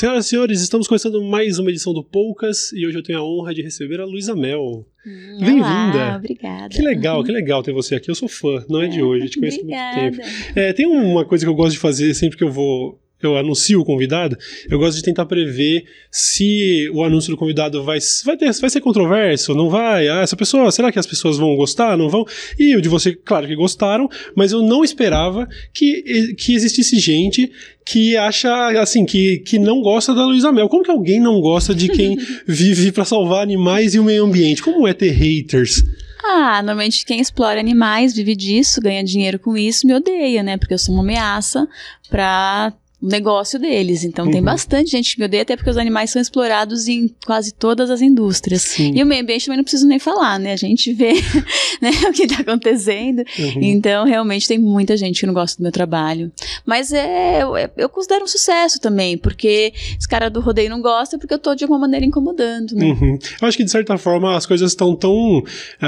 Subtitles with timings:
[0.00, 3.22] Senhoras e senhores, estamos começando mais uma edição do Poucas e hoje eu tenho a
[3.22, 4.86] honra de receber a Luísa Mel.
[5.06, 6.16] Hum, Bem-vinda.
[6.16, 6.70] Obrigada.
[6.70, 8.10] Que legal, que legal ter você aqui.
[8.10, 10.26] Eu sou fã, não é, de hoje, te conheço há muito tempo.
[10.56, 12.98] É, tem uma coisa que eu gosto de fazer sempre que eu vou.
[13.22, 14.36] Eu anuncio o convidado,
[14.68, 18.80] eu gosto de tentar prever se o anúncio do convidado vai, vai, ter, vai ser
[18.80, 20.08] controverso, não vai.
[20.08, 21.96] Ah, essa pessoa, será que as pessoas vão gostar?
[21.96, 22.24] Não vão?
[22.58, 27.50] E o de você, claro que gostaram, mas eu não esperava que, que existisse gente
[27.84, 30.68] que acha, assim, que, que não gosta da Luísa Mel.
[30.68, 34.62] Como que alguém não gosta de quem vive para salvar animais e o meio ambiente?
[34.62, 35.82] Como é ter haters?
[36.22, 40.56] Ah, normalmente quem explora animais, vive disso, ganha dinheiro com isso, me odeia, né?
[40.56, 41.66] Porque eu sou uma ameaça
[42.08, 44.04] pra o negócio deles.
[44.04, 44.30] Então Uhum.
[44.30, 47.90] tem bastante gente que me odeia, até porque os animais são explorados em quase todas
[47.90, 48.62] as indústrias.
[48.62, 48.92] Sim.
[48.94, 50.52] E o meio ambiente também não preciso nem falar, né?
[50.52, 51.12] A gente vê
[51.80, 53.20] né, o que está acontecendo.
[53.38, 53.62] Uhum.
[53.62, 56.30] Então, realmente, tem muita gente que não gosta do meu trabalho.
[56.66, 61.18] Mas é, eu, eu considero um sucesso também, porque esse cara do rodeio não gosta
[61.18, 62.84] porque eu tô, de alguma maneira, incomodando, né?
[62.86, 63.18] Uhum.
[63.40, 65.42] Eu acho que, de certa forma, as coisas estão tão,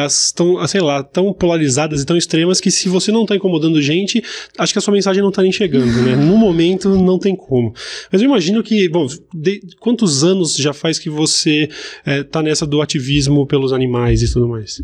[0.06, 4.22] estão, sei lá, tão polarizadas e tão extremas que se você não tá incomodando gente,
[4.58, 6.16] acho que a sua mensagem não tá nem chegando, né?
[6.22, 7.74] No momento, não tem como.
[8.10, 11.68] Mas eu imagino que, bom, de- quantos anos já faz que você
[12.06, 14.82] eh, tá nessa do ativismo pelos animais e tudo mais?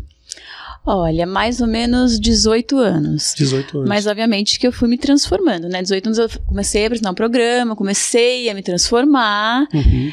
[0.85, 3.33] Olha, mais ou menos 18 anos.
[3.37, 3.89] 18 anos.
[3.89, 5.81] Mas, obviamente, que eu fui me transformando, né?
[5.83, 10.11] 18 anos eu comecei a apresentar um programa, comecei a me transformar, Uhum.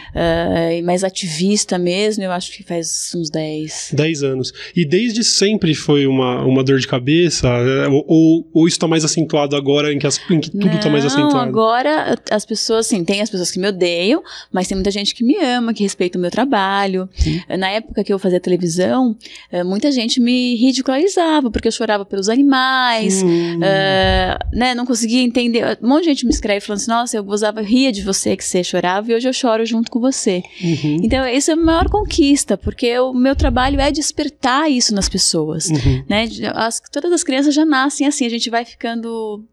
[0.79, 3.91] e mais ativista mesmo, eu acho que faz uns 10.
[3.93, 4.53] 10 anos.
[4.75, 7.49] E desde sempre foi uma, uma dor de cabeça?
[7.49, 10.79] eh, Ou, ou, ou isso tá mais acentuado agora em que, as- em que tudo
[10.81, 11.39] tá mais acentuado?
[11.49, 14.23] agora as pessoas, assim, tem as pessoas que me odeiam,
[14.53, 17.09] mas tem muita gente que me ama, que respeita o meu trabalho.
[17.15, 17.41] Sim.
[17.59, 19.17] Na época que eu fazia televisão,
[19.51, 23.61] eh, muita gente me ridicularizava, porque eu chorava pelos animais, Hum.
[23.63, 25.79] eh, né, não conseguia entender.
[25.83, 28.45] Um monte de gente me escreve falando assim, nossa, eu gozava, ria de você que
[28.45, 30.43] você chorava e hoje eu choro junto com você.
[30.63, 30.99] Uhum.
[31.03, 35.69] Então, isso é a maior conquista, porque o meu trabalho é despertar isso nas pessoas
[35.69, 36.05] Uhum.
[36.09, 36.29] né?
[36.55, 39.45] As- todas as crianças já nascem assim, a gente vai ficando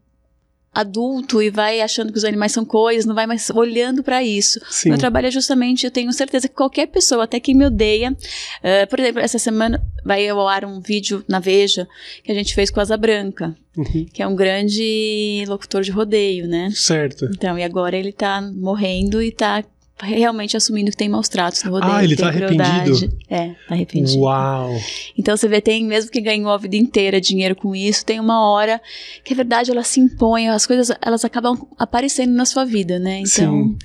[0.74, 4.60] adulto e vai achando que os animais são coisas, não vai mais olhando para isso.
[4.68, 4.90] Sim.
[4.90, 8.16] Meu trabalho é justamente, eu tenho certeza que qualquer pessoa, até quem me odeia,
[8.62, 11.86] eh, por exemplo, essa semana vai ao ar um vídeo na Veja
[12.22, 14.06] que a gente fez com a Asa Branca, Uhum.
[14.12, 16.70] que é um grande locutor de rodeio, né?
[16.74, 17.24] Certo.
[17.26, 19.64] Então, e agora ele tá morrendo e tá
[20.00, 21.92] realmente assumindo que tem maus tratos no rodeio.
[21.92, 22.70] Ah, ele tá crueldade.
[22.90, 23.18] arrependido?
[23.30, 24.20] É, tá arrependido.
[24.20, 24.70] Uau!
[25.16, 28.50] Então você vê, tem, mesmo que ganhou a vida inteira dinheiro com isso, tem uma
[28.50, 28.80] hora
[29.22, 33.20] que é verdade, ela se impõe, as coisas elas acabam aparecendo na sua vida, né?
[33.20, 33.76] Então, Sim.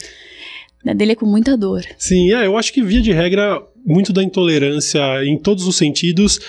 [0.83, 1.83] né, dele é com muita dor.
[1.97, 6.39] Sim, é, eu acho que via de regra, muito da intolerância em todos os sentidos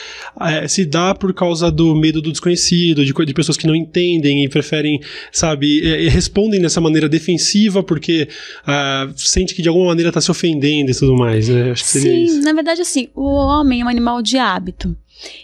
[0.41, 4.45] eh, se dá por causa do medo do desconhecido, de, de pessoas que não entendem
[4.45, 5.01] e preferem,
[5.33, 8.29] sabe, eh, respondem dessa maneira defensiva porque
[8.67, 11.71] ah, sente que de alguma maneira tá se ofendendo e tudo mais, né?
[11.71, 12.43] Acho que seria Sim, isso.
[12.43, 14.97] na verdade, assim, o homem é um animal de hábito.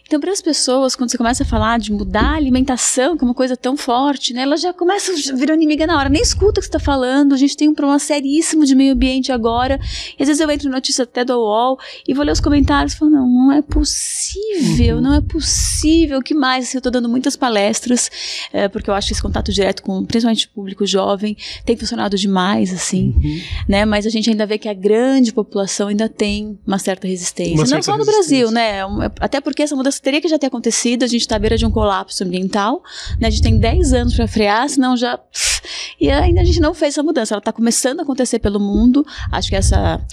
[0.06, 3.26] Então, para as pessoas, quando você começa a falar de mudar a alimentação, que é
[3.26, 6.52] uma coisa tão forte, né, elas já começam a virar inimiga na hora, nem escuta
[6.52, 7.34] o que você está falando.
[7.34, 9.78] A gente tem um problema seríssimo de meio ambiente agora.
[10.18, 12.92] E às vezes eu entro em notícia até do UOL e vou ler os comentários
[12.92, 15.02] e falo: não, não é possível, Uhum.
[15.02, 16.18] não é possível.
[16.18, 16.66] O que mais?
[16.68, 18.10] Assim, eu estou dando muitas palestras,
[18.52, 22.16] eh, porque eu acho que esse contato direto com principalmente o público jovem tem funcionado
[22.16, 23.40] demais, assim Uhum.
[23.68, 23.84] né?
[23.84, 27.54] Mas a gente ainda vê que a grande população ainda tem uma certa resistência.
[27.54, 28.04] Uma Não certa só no.
[28.06, 28.86] Brasil, né?
[28.86, 31.56] Um- Até porque essa mudança teria que já ter acontecido, a gente está à beira
[31.56, 32.82] de um colapso ambiental,
[33.20, 33.28] né?
[33.28, 35.18] A gente tem 10 anos para frear, senão já.
[36.00, 37.34] E ainda a gente não fez essa mudança.
[37.34, 39.04] Ela está começando a acontecer pelo mundo.
[39.30, 40.04] Acho que essa,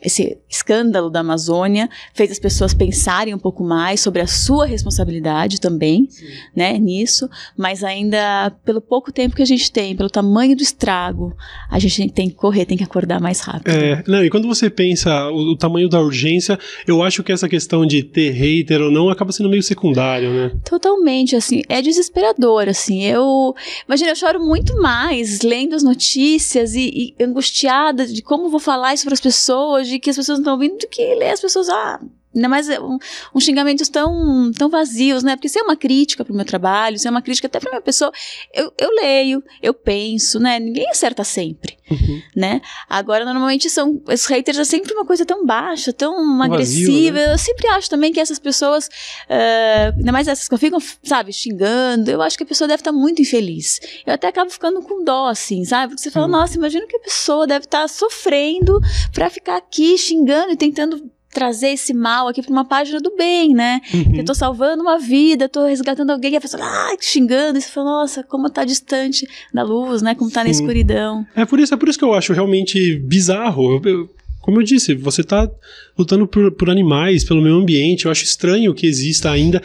[0.00, 5.60] esse escândalo da Amazônia fez as pessoas pensarem um pouco mais sobre a sua responsabilidade
[5.60, 6.08] também,
[6.54, 6.78] né?
[6.78, 7.28] Nisso.
[7.56, 11.34] Mas ainda, pelo pouco tempo que a gente tem, pelo tamanho do estrago,
[11.70, 13.70] a gente tem que correr, tem que acordar mais rápido.
[13.70, 17.48] É, não, e quando você pensa o, o tamanho da urgência, eu acho que essa
[17.48, 20.52] questão de ter hater ou não acaba sendo meio secundário, né?
[20.64, 23.54] Totalmente, assim, é desesperador, assim, eu,
[23.86, 25.01] imagina, eu choro muito mais
[25.42, 29.98] lendo as notícias e, e angustiada de como vou falar isso para as pessoas, de
[29.98, 32.00] que as pessoas não estão ouvindo, do que ler as pessoas, ah,
[32.34, 32.98] ainda mais é, um,
[33.34, 37.06] uns xingamentos tão, tão vazios, né, porque se é uma crítica pro meu trabalho, se
[37.06, 38.10] é uma crítica até pra minha pessoa,
[38.54, 42.22] eu, eu leio, eu penso, né, ninguém acerta sempre, Uhum.
[42.34, 47.18] né, agora normalmente são, os haters é sempre uma coisa tão baixa, tão Vazio, agressiva,
[47.18, 47.34] né?
[47.34, 48.88] eu sempre acho também que essas pessoas
[49.28, 52.92] ah, ainda mais essas que ficam, sabe, xingando, eu acho que a pessoa deve estar
[52.92, 53.80] muito infeliz.
[54.06, 55.90] Eu até acabo ficando com dó, assim, sabe?
[55.90, 56.32] Porque você fala, Sim.
[56.32, 58.78] nossa, imagina que a pessoa deve estar sofrendo
[59.12, 63.54] pra ficar aqui xingando e tentando trazer esse mal aqui para uma página do bem,
[63.54, 63.80] né?
[63.92, 64.16] Uhum.
[64.16, 67.68] Eu tô salvando uma vida, tô resgatando alguém, e a pessoa ah, xingando, e você
[67.68, 70.14] fala, nossa, como tá distante da luz, né?
[70.14, 70.60] Como tá na Sim.
[70.62, 71.26] escuridão.
[71.34, 73.80] É por isso, é por isso que eu acho realmente bizarro.
[73.84, 74.10] Eu- eu-
[74.42, 75.48] como eu disse, você tá
[75.96, 78.06] lutando por, por animais, pelo meio ambiente.
[78.06, 79.62] Eu acho estranho que exista ainda.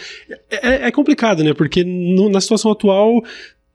[0.52, 1.52] É, é complicado, né?
[1.54, 3.24] Porque no- na situação atual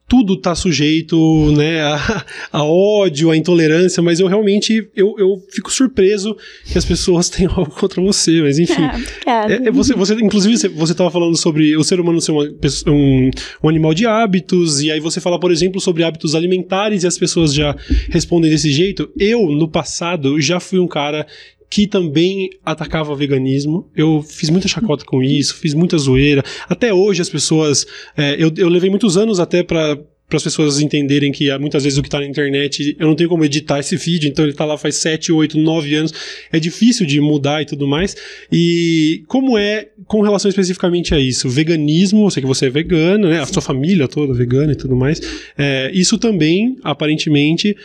[0.07, 5.71] tudo tá sujeito, né, a, a ódio, a intolerância, mas eu realmente eu, eu fico
[5.71, 6.35] surpreso
[6.65, 8.83] que as pessoas tenham algo contra você, mas enfim.
[9.25, 9.47] Ah.
[9.49, 12.43] É, é você, você, inclusive, você- estava falando sobre o ser humano ser uma
[12.87, 13.31] um,
[13.63, 17.17] um animal de hábitos, e aí você fala, por exemplo, sobre hábitos alimentares e as
[17.17, 17.75] pessoas já
[18.09, 19.09] respondem desse jeito.
[19.17, 21.25] Eu, no passado, já fui um cara
[21.69, 23.89] que também atacava o veganismo.
[23.95, 26.43] Eu fiz muita chacota com isso, fiz muita zoeira.
[26.69, 27.85] Até hoje as pessoas.
[28.15, 29.97] é, eu, eu levei muitos anos até para
[30.31, 33.29] as pessoas entenderem que ah, muitas vezes o que está na internet, eu não tenho
[33.29, 36.13] como editar esse vídeo, então ele está lá faz 7, 8, 9 anos,
[36.51, 38.15] é difícil de mudar e tudo mais.
[38.51, 41.49] E como é com relação especificamente a isso?
[41.49, 43.39] Veganismo, eu sei que você é vegana, né?
[43.39, 45.21] A sua família toda vegana e tudo mais.
[45.57, 47.75] É, isso também, aparentemente,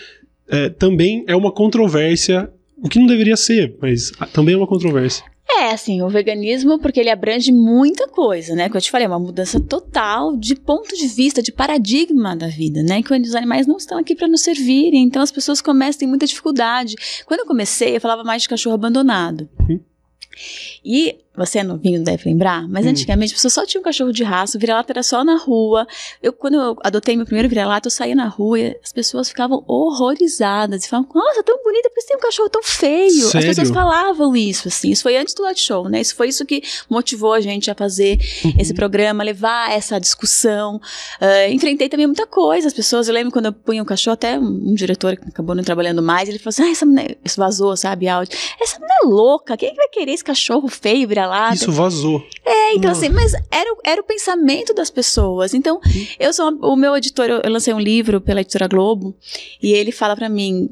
[0.48, 2.50] é, também é uma controvérsia,
[2.82, 5.24] o que não deveria ser, mas também é uma controvérsia.
[5.50, 8.68] É, assim, o veganismo, porque ele abrange muita coisa, né?
[8.68, 12.48] Como eu te falei, é uma mudança total de ponto de vista, de paradigma da
[12.48, 13.02] vida, né?
[13.02, 16.06] Que os animais não estão aqui para nos servirem, então as pessoas começam a ter
[16.06, 16.94] muita dificuldade.
[17.26, 19.48] Quando eu comecei, eu falava mais de cachorro abandonado.
[19.68, 19.80] Uhum.
[20.84, 22.90] E você é novinho, deve lembrar, mas Hum.
[22.90, 25.86] antigamente as pessoas só tinham cachorro de raça, o vira-lata era só na rua.
[26.22, 29.62] Eu, quando eu adotei meu primeiro vira-lata, eu saía na rua e as pessoas ficavam
[29.66, 33.26] horrorizadas e falavam, nossa, tão bonita, porque você tem um cachorro tão feio.
[33.26, 33.48] As Sério?
[33.48, 34.90] pessoas falavam isso, assim.
[34.90, 36.00] Isso foi antes do Light Show, né?
[36.00, 38.54] Isso foi isso que motivou a gente a fazer Uhum.
[38.58, 40.80] esse programa, levar essa discussão.
[41.20, 42.68] Ah, enfrentei também muita coisa.
[42.68, 45.54] As pessoas, eu lembro quando eu punha um cachorro, até um, um diretor que acabou
[45.54, 47.16] não trabalhando mais, ele falou assim: ah, essa menina.
[47.24, 48.08] Isso vazou, sabe?
[48.08, 48.36] Áudio.
[48.60, 49.56] Essa menina é louca.
[49.56, 51.06] Quem é que vai querer esse cachorro feio,
[51.54, 52.24] Isso vazou.
[52.44, 53.04] É, então Nossa.
[53.06, 55.54] assim, mas era, o- era o pensamento das pessoas.
[55.54, 55.80] Então,
[56.18, 59.14] eu sou uma- o meu editor, eu, eu lancei um livro pela editora Globo,
[59.62, 60.68] e ele fala pra mim,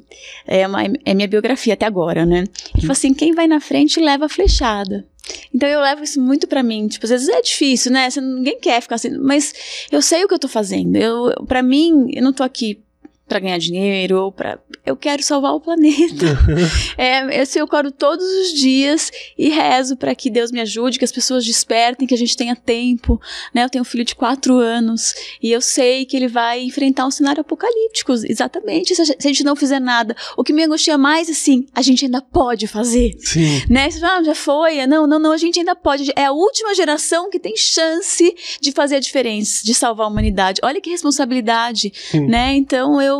[0.46, 2.44] é, uma, é minha biografia até agora, né?
[2.74, 5.06] Ele fala assim: quem vai na frente leva a flechada.
[5.52, 6.86] Então eu levo isso muito pra mim.
[6.86, 8.08] Tipo, às vezes é difícil, né?
[8.08, 9.52] Você, ninguém quer ficar assim, mas
[9.90, 10.94] eu sei o que eu tô fazendo.
[10.96, 12.78] Eu, para mim, eu não tô aqui
[13.26, 16.26] pra ganhar dinheiro ou para eu quero salvar o planeta.
[16.96, 21.04] é, eu, eu acordo todos os dias e rezo para que Deus me ajude, que
[21.04, 23.20] as pessoas despertem, que a gente tenha tempo.
[23.52, 23.64] Né?
[23.64, 25.12] Eu tenho um filho de quatro anos
[25.42, 28.12] e eu sei que ele vai enfrentar um cenário apocalíptico.
[28.12, 28.94] Exatamente.
[28.94, 31.66] Se a gente, se a gente não fizer nada, o que me angustia mais, assim,
[31.74, 33.16] a gente ainda pode fazer.
[33.18, 33.62] Sim.
[33.68, 33.90] Né?
[33.90, 34.86] Você fala, ah, já foi.
[34.86, 36.12] Não, não, não, a gente ainda pode.
[36.14, 40.60] É a última geração que tem chance de fazer a diferença, de salvar a humanidade.
[40.62, 42.26] Olha que responsabilidade, Sim.
[42.28, 42.54] né?
[42.54, 43.15] Então eu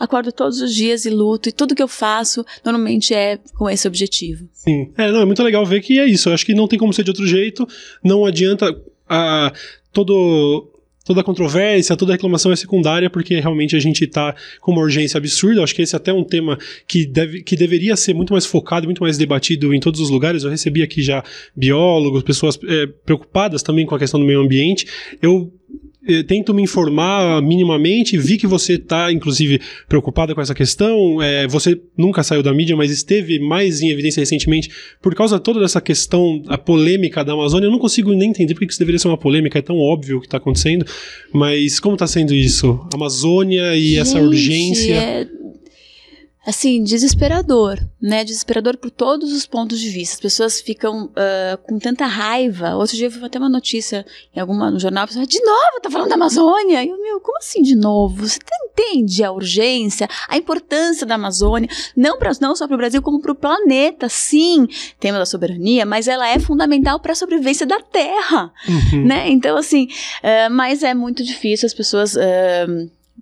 [0.00, 3.86] acordo todos os dias e luto, e tudo que eu faço normalmente é com esse
[3.86, 4.48] objetivo.
[4.54, 4.90] Sim.
[4.96, 6.30] É, não, é muito legal ver que é isso.
[6.30, 7.68] Eu acho que não tem como ser de outro jeito.
[8.02, 8.74] Não adianta.
[9.08, 9.52] A,
[9.92, 10.66] todo.
[11.02, 15.58] Toda controvérsia, toda reclamação é secundária, porque realmente a gente está com uma urgência absurda.
[15.58, 16.56] Eu acho que esse é até um tema
[16.86, 20.44] que, deve, que deveria ser muito mais focado, muito mais debatido em todos os lugares.
[20.44, 21.24] Eu recebi aqui já
[21.56, 24.86] biólogos, pessoas é, preocupadas também com a questão do meio ambiente.
[25.20, 25.50] Eu
[26.26, 31.20] tento me informar minimamente, vi que você está, inclusive, preocupada com essa questão.
[31.22, 34.70] É, você nunca saiu da mídia, mas esteve mais em evidência recentemente
[35.02, 37.66] por causa toda dessa questão, a polêmica da Amazônia.
[37.66, 40.20] Eu não consigo nem entender porque isso deveria ser uma polêmica, é tão óbvio o
[40.20, 40.86] que está acontecendo.
[41.32, 42.80] Mas como está sendo isso?
[42.94, 44.94] Amazônia e essa Gente, urgência.
[44.94, 45.28] É,
[46.46, 48.24] assim, desesperador, né?
[48.24, 50.14] Desesperador por todos os pontos de vista.
[50.14, 52.76] As pessoas ficam ah, com tanta raiva.
[52.76, 54.04] Outro dia eu vi até uma notícia
[54.34, 56.82] em alguma, no jornal, pessoa, de novo, tá falando da Amazônia?
[56.84, 58.26] E eu, meu, como assim de novo?
[58.26, 63.02] Você entende a urgência, a importância da Amazônia, não, pra, não só para o Brasil,
[63.02, 64.66] como para o planeta, sim,
[64.98, 68.20] tema da soberania, mas ela é fundamental para a sobrevivência da Terra
[68.68, 69.06] Uhum.
[69.06, 69.28] né?
[69.28, 69.88] Então, assim,
[70.22, 72.66] é, mas é muito difícil as pessoas é,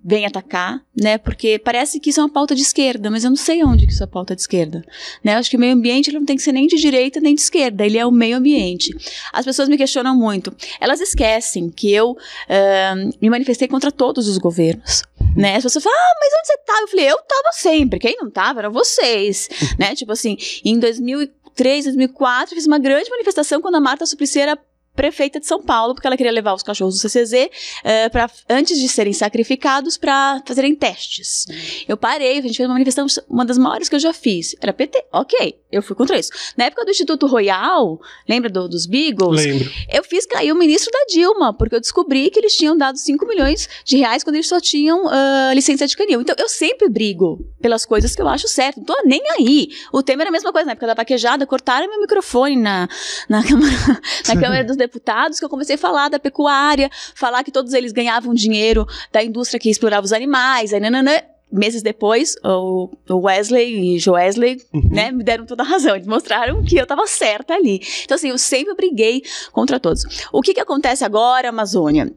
[0.03, 1.17] vêm atacar, né?
[1.17, 3.93] Porque parece que isso é uma pauta de esquerda, mas eu não sei onde que
[3.93, 4.83] isso é pauta de esquerda,
[5.23, 5.33] né?
[5.33, 7.35] Eu acho que o meio ambiente ele não tem que ser nem de direita nem
[7.35, 8.95] de esquerda, ele é o meio ambiente.
[9.33, 12.17] As pessoas me questionam muito, elas esquecem que eu
[12.47, 15.03] é, me manifestei contra todos os governos.
[15.35, 15.55] Né?
[15.57, 16.81] As pessoas falam, ah, mas onde você tava?
[16.81, 17.99] Eu falei, eu tava sempre.
[17.99, 19.47] Quem não tava eram vocês.
[19.77, 19.93] né?
[19.95, 24.57] Tipo assim, em 2003, 2004, fiz uma grande manifestação quando a Marta Suplicy era
[24.99, 27.49] prefeita de São Paulo, porque ela queria levar os cachorros do CCZ
[27.85, 31.45] eh, pra, antes de serem sacrificados para fazerem testes.
[31.87, 34.57] Eu parei, a gente fez uma manifestação, uma das maiores que eu já fiz.
[34.61, 35.57] Era PT, ok.
[35.71, 36.31] Eu fui contra isso.
[36.57, 39.45] Na época do Instituto Royal, lembra do, dos Beagles?
[39.45, 39.71] Lembro.
[39.91, 43.27] Eu fiz cair o ministro da Dilma, porque eu descobri que eles tinham dado 5
[43.27, 46.21] milhões de reais quando eles só tinham uh, licença de canil.
[46.21, 48.77] Então, eu sempre brigo pelas coisas que eu acho certo.
[48.77, 49.69] Não tô nem aí.
[49.93, 52.89] O tema era a mesma coisa, na época da paquejada, cortaram meu microfone na,
[53.27, 57.51] na, Câmara, na Câmara dos Deputados, que eu comecei a falar da pecuária, falar que
[57.51, 61.21] todos eles ganhavam dinheiro da indústria que explorava os animais, aí nananã
[61.51, 64.89] meses depois, o Wesley e Joesley, uhum.
[64.91, 65.95] né, me deram toda a razão.
[65.95, 67.81] Eles mostraram que eu estava certa ali.
[68.03, 70.03] Então, assim, eu sempre briguei contra todos.
[70.31, 72.11] O que, que acontece agora, Amazônia?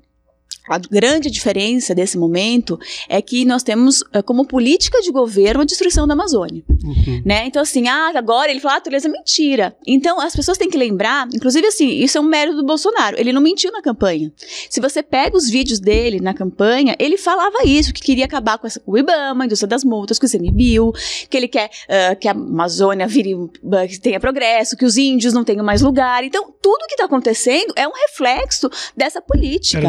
[0.69, 2.79] A grande diferença desse momento
[3.09, 6.63] é que nós temos eh, como política de governo a destruição da Amazônia.
[6.69, 7.23] Uhum.
[7.25, 7.47] Né?
[7.47, 9.77] Então, assim, ah, agora ele fala, ah, natureza, mentira.
[9.87, 13.19] Então, as pessoas têm que lembrar, inclusive assim, isso é um mérito do Bolsonaro.
[13.19, 14.33] Ele não mentiu na campanha.
[14.71, 18.67] Se você pega os vídeos dele na campanha, ele falava isso, que queria acabar com,
[18.67, 20.93] essa, com o IBAMA, a indústria das multas, com o ICMBio,
[21.29, 23.51] que ele quer uh, que a Amazônia vire, uh,
[23.89, 26.25] que tenha progresso, que os índios não tenham mais lugar.
[26.25, 29.81] Então, tudo que está acontecendo é um reflexo dessa política.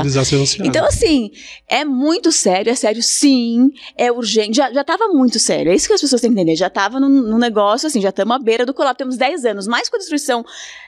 [0.67, 1.32] Então, assim,
[1.67, 5.88] é muito sério, é sério sim, é urgente, já, já tava muito sério, é isso
[5.88, 8.39] que as pessoas têm que entender, já tava num, num negócio assim, já estamos à
[8.39, 10.46] beira do colapso, temos 10 anos, mais com a destruição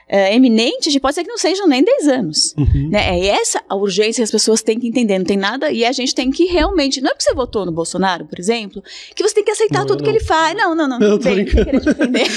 [0.08, 2.90] é, eminente, pode ser que não sejam nem 10 anos, uhum.
[2.90, 5.84] né, é essa a urgência que as pessoas têm que entender, não tem nada, e
[5.84, 8.82] a gente tem que realmente, não é porque você votou no Bolsonaro, por exemplo,
[9.14, 10.04] que você tem que aceitar não, tudo não.
[10.04, 12.28] que ele faz, não, não, não, não, bem, querer defender.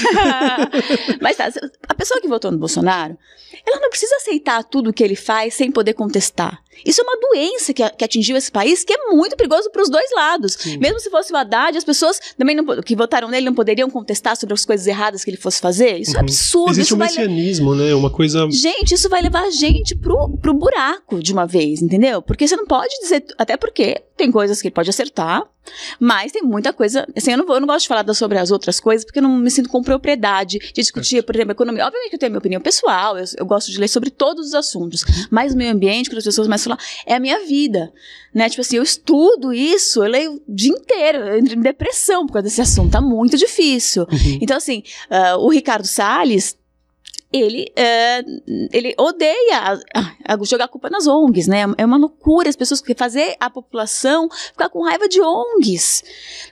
[1.20, 1.48] Mas tá,
[1.88, 3.16] a pessoa que votou no Bolsonaro,
[3.66, 6.62] ela não precisa aceitar tudo que ele faz sem poder contestar.
[6.84, 9.90] Isso é uma doença que, que atingiu esse país que é muito perigoso para os
[9.90, 10.56] dois lados.
[10.58, 10.78] Sim.
[10.78, 14.36] Mesmo se fosse o Haddad, as pessoas também não, que votaram nele não poderiam contestar
[14.36, 15.98] sobre as coisas erradas que ele fosse fazer.
[15.98, 16.18] Isso é uhum.
[16.18, 16.70] é absurdo.
[16.70, 16.94] Existe
[17.50, 17.94] isso um messianismo, né?
[17.94, 18.48] Uma coisa.
[18.50, 22.22] Gente, isso vai levar a gente pro, pro buraco de uma vez, entendeu?
[22.22, 23.24] Porque você não pode dizer.
[23.38, 25.42] Até porque tem coisas que ele pode acertar,
[25.98, 27.06] mas tem muita coisa.
[27.16, 29.22] Assim, eu não, vou, eu não gosto de falar sobre as outras coisas, porque eu
[29.22, 31.86] não me sinto com propriedade de discutir, por exemplo, economia.
[31.86, 34.48] Obviamente que eu tenho a minha opinião pessoal, eu, eu gosto de ler sobre todos
[34.48, 35.04] os assuntos.
[35.30, 37.92] Mas o meio ambiente, quando as pessoas mais falam, é a minha vida.
[38.32, 38.48] Né?
[38.48, 42.34] Tipo assim, eu estudo isso, eu leio o dia inteiro, eu entro em depressão por
[42.34, 44.02] causa desse assunto, tá muito difícil.
[44.02, 44.38] Uhum.
[44.40, 46.56] Então, assim, uh, o Ricardo Salles
[47.32, 48.24] ele, é,
[48.72, 51.62] ele odeia a, a jogar a culpa nas ONGs, né?
[51.78, 56.02] É uma loucura as pessoas que fazer a população ficar com raiva de ONGs,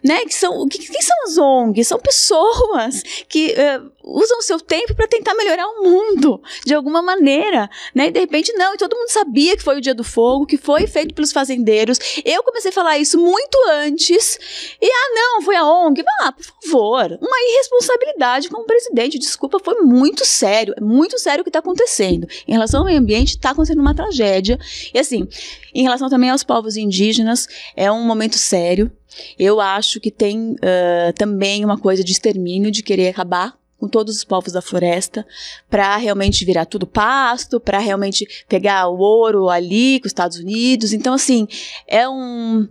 [0.05, 0.25] né?
[0.25, 1.89] Que são, que, quem são as ONGs?
[1.89, 7.03] São pessoas que é, usam o seu tempo para tentar melhorar o mundo de alguma
[7.03, 8.07] maneira, né?
[8.07, 10.57] E de repente não, e todo mundo sabia que foi o Dia do Fogo, que
[10.57, 11.99] foi feito pelos fazendeiros.
[12.25, 14.39] Eu comecei a falar isso muito antes.
[14.81, 16.03] E ah, não, foi a ONG.
[16.23, 19.19] Ah, por favor, uma irresponsabilidade como presidente.
[19.19, 22.27] Desculpa, foi muito sério é muito sério o que está acontecendo.
[22.47, 24.59] Em relação ao meio ambiente, está acontecendo uma tragédia.
[24.95, 25.27] E assim,
[25.75, 28.91] em relação também aos povos indígenas, é um momento sério.
[29.39, 34.17] Eu acho que tem uh, também uma coisa de extermínio, de querer acabar com todos
[34.17, 35.27] os povos da floresta,
[35.71, 40.93] para realmente virar tudo pasto, para realmente pegar o ouro ali com os Estados Unidos.
[40.93, 41.47] Então, assim,
[41.87, 42.69] é um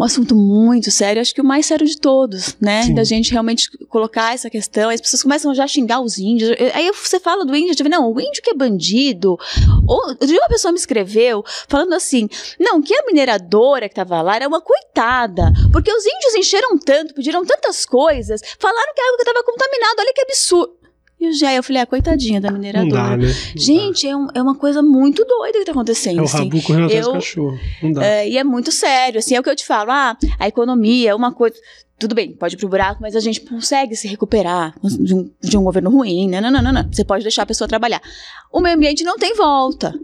[0.00, 2.84] um assunto muito sério, acho que o mais sério de todos, né?
[2.84, 2.94] Sim.
[2.94, 6.56] Da gente realmente colocar essa questão, as pessoas começam já a xingar os índios.
[6.72, 9.38] Aí você fala do índio, não, o índio que é bandido.
[9.86, 14.48] Ou, uma pessoa me escreveu falando assim: não, que a mineradora que estava lá era
[14.48, 19.44] uma coitada, porque os índios encheram tanto, pediram tantas coisas, falaram que a água estava
[19.44, 20.79] contaminada, olha que absurdo.
[21.20, 23.10] E o Jé, eu falei, ah, coitadinha da mineradora.
[23.10, 23.26] Não dá, né?
[23.54, 26.18] Gente, é, um, é, uma coisa muito doida que tá acontecendo.
[26.18, 26.38] É o assim.
[26.38, 27.60] rabu correndo atrás do cachorro.
[27.82, 28.04] Não dá.
[28.04, 29.90] É, e é muito sério, assim, é o que eu te falo.
[29.90, 31.56] Ah, a economia é uma coisa...
[31.98, 35.58] Tudo bem, pode ir pro buraco, mas a gente consegue se recuperar de um, de
[35.58, 36.26] um governo ruim.
[36.30, 36.88] Não, não, não, não, não.
[36.90, 38.00] Você pode deixar a pessoa trabalhar.
[38.50, 39.94] O meio ambiente não tem volta.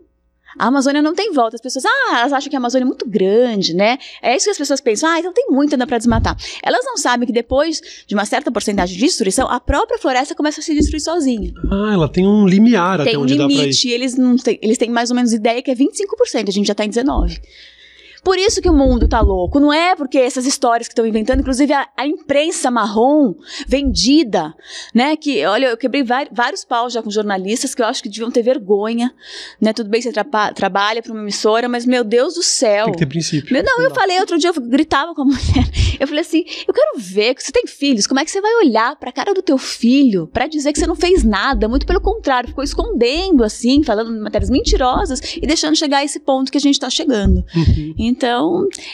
[0.59, 1.57] A Amazônia não tem volta.
[1.57, 3.99] As pessoas, ah, elas acham que a Amazônia é muito grande, né?
[4.23, 6.37] É isso que as pessoas pensam, ah, então tem muito ainda para desmatar.
[6.63, 10.61] Elas não sabem que depois de uma certa porcentagem de destruição, a própria floresta começa
[10.61, 11.53] a se destruir sozinha.
[11.71, 13.93] Ah, ela tem um limiar tem até um onde limite, dá pra ir.
[13.93, 16.75] Eles, não têm, eles têm mais ou menos ideia que é 25%, a gente já
[16.75, 17.41] tá em 19%.
[18.27, 19.61] Por isso que o mundo tá louco.
[19.61, 23.37] Não é porque essas histórias que estão inventando, inclusive a, a, imprensa marrom
[23.69, 24.53] vendida,
[24.93, 25.15] né?
[25.15, 28.43] Que, olha, eu quebrei vários paus já com jornalistas que eu acho que deviam ter
[28.43, 29.15] vergonha,
[29.61, 29.73] né?
[29.73, 32.87] Tudo bem, você tra trabalha para uma emissora, mas meu Deus do céu.
[32.87, 33.53] Tem que ter princípio.
[33.53, 35.71] Meu, não, eu falei outro dia, eu gritava com a mulher.
[36.01, 38.53] Eu falei assim: eu quero ver, que você tem filhos, como é que você vai
[38.57, 41.69] olhar pra cara do teu filho para dizer que você não fez nada?
[41.69, 46.51] Muito pelo contrário, ficou escondendo, assim, falando matérias mentirosas e deixando chegar a esse ponto
[46.51, 47.45] que a gente tá chegando.
[47.55, 47.95] Uhum.
[47.97, 48.16] Então,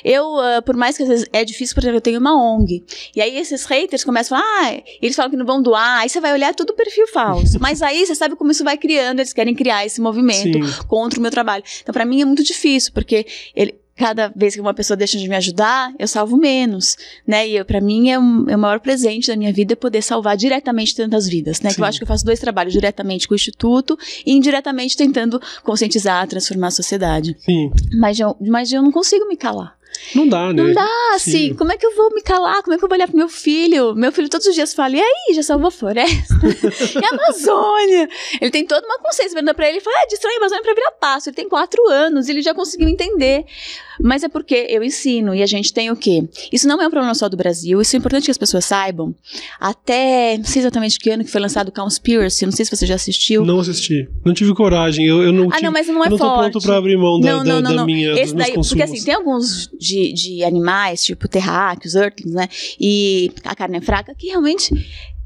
[0.05, 2.85] eu, uh, por mais que às vezes é difícil, por exemplo, eu tenho uma ONG.
[3.14, 6.09] E aí esses haters começam a falar, ah, eles falam que não vão doar, aí
[6.09, 7.59] você vai olhar tudo perfil falso.
[7.61, 10.85] Mas aí você sabe como isso vai criando, eles querem criar esse movimento Sim.
[10.88, 11.62] contra o meu trabalho.
[11.83, 15.29] Então, para mim é muito difícil, porque ele, cada vez que uma pessoa deixa de
[15.29, 16.97] me ajudar, eu salvo menos,
[17.27, 17.47] né?
[17.47, 20.95] E para mim é, um, é o maior presente da minha vida poder salvar diretamente
[20.95, 21.73] tantas vidas, né?
[21.73, 25.41] Que eu acho que eu faço dois trabalhos, diretamente com o Instituto e indiretamente tentando
[25.63, 27.37] conscientizar, transformar a sociedade.
[27.41, 27.71] Sim.
[27.95, 29.77] Mas eu, mas eu não consigo me calar.
[30.14, 30.62] Não dá, né?
[30.62, 31.54] Não dá, assim, Sim.
[31.54, 32.62] como é que eu vou me calar?
[32.62, 33.94] Como é que eu vou olhar pro meu filho?
[33.94, 36.35] Meu filho todos os dias fala, e aí, já salvou a floresta?
[36.44, 38.09] e a Amazônia?
[38.40, 40.75] Ele tem toda uma consciência, vendo pra ele, ele fala, ah, destrói a Amazônia pra
[40.75, 41.28] virar passo.
[41.28, 43.44] Ele tem quatro anos, ele já conseguiu entender.
[44.00, 46.23] Mas é porque eu ensino, e a gente tem o quê?
[46.50, 49.14] Isso não é um problema só do Brasil, isso é importante que as pessoas saibam.
[49.61, 52.87] Até, não sei exatamente que ano que foi lançado o Conspiracy, não sei se você
[52.87, 53.44] já assistiu.
[53.44, 54.09] Não assisti.
[54.25, 56.32] Não tive coragem, eu, eu não Ah, tive, não, mas não é eu não forte.
[56.35, 58.47] tô pronto pra abrir mão da, não, não, da, não, da minha, Esse dos meus
[58.47, 58.68] daí, consumos.
[58.68, 62.49] Porque assim, tem alguns de, de animais, tipo terráqueos, earthlings, né?
[62.81, 64.73] E a carne é fraca, que realmente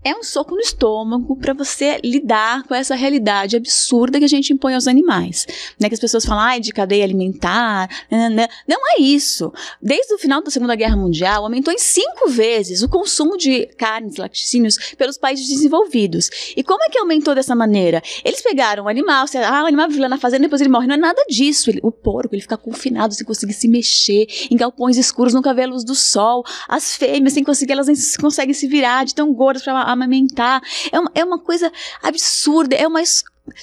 [0.07, 4.53] é um soco no estômago para você lidar com essa realidade absurda que a gente
[4.53, 5.45] impõe aos animais.
[5.81, 5.89] Né?
[5.89, 7.89] Que as pessoas falam, ah, de cadeia alimentar.
[8.09, 8.49] Nanana.
[8.69, 9.53] Não é isso.
[9.83, 14.17] Desde o final da Segunda Guerra Mundial, aumentou em cinco vezes o consumo de carnes,
[14.17, 16.31] laticínios pelos países desenvolvidos.
[16.57, 18.01] E como é que aumentou dessa maneira?
[18.25, 20.87] Eles pegaram o animal, você, ah, o animal vive lá na fazenda, depois ele morre.
[20.87, 21.69] Não é nada disso.
[21.69, 25.65] Ele, o porco, ele fica confinado sem conseguir se mexer, em galpões escuros, nunca vê
[25.65, 26.45] a luz do sol.
[26.69, 30.63] As fêmeas, sem conseguir, elas nem conseguem se virar de tão gordas para amamentar.
[30.93, 31.73] É uma, é uma coisa
[32.03, 33.03] absurda, é uma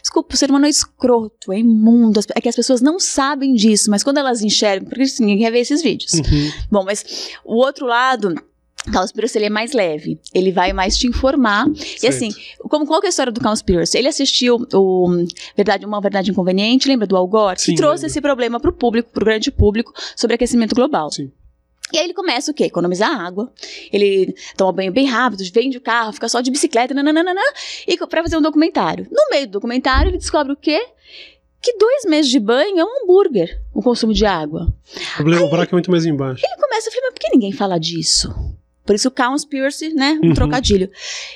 [0.01, 2.19] Desculpa, o ser humano é escroto, é imundo.
[2.35, 5.59] É que as pessoas não sabem disso, mas quando elas enxergam, porque ninguém quer ver
[5.59, 6.13] esses vídeos.
[6.13, 6.51] Uhum.
[6.71, 8.33] Bom, mas o outro lado.
[8.91, 11.65] Cowspiracy ele é mais leve, ele vai mais te informar.
[11.73, 12.03] Certo.
[12.03, 12.31] E assim,
[12.67, 13.97] como qual que é a história do Cowspiracy?
[13.97, 15.25] Ele assistiu o
[15.55, 17.61] verdade, Uma Verdade Inconveniente, lembra do Al Gore?
[17.61, 18.07] Sim, que trouxe lembro.
[18.07, 21.09] esse problema para o público, para o grande público, sobre aquecimento global.
[21.09, 21.31] Sim.
[21.93, 22.63] E aí ele começa o quê?
[22.63, 23.51] Economizar água.
[23.91, 27.39] Ele toma banho bem rápido, vende o carro, fica só de bicicleta, nananana,
[27.87, 29.07] e pra fazer um documentário.
[29.11, 30.83] No meio do documentário, ele descobre o quê?
[31.61, 34.73] Que dois meses de banho é um hambúrguer, o consumo de água.
[35.13, 36.43] O problema o buraco é muito mais embaixo.
[36.43, 38.33] Ele começa a falar, mas por que ninguém fala disso?
[38.85, 40.19] Por isso o Conspiracy, né?
[40.21, 40.33] Um Uhum.
[40.33, 40.89] trocadilho.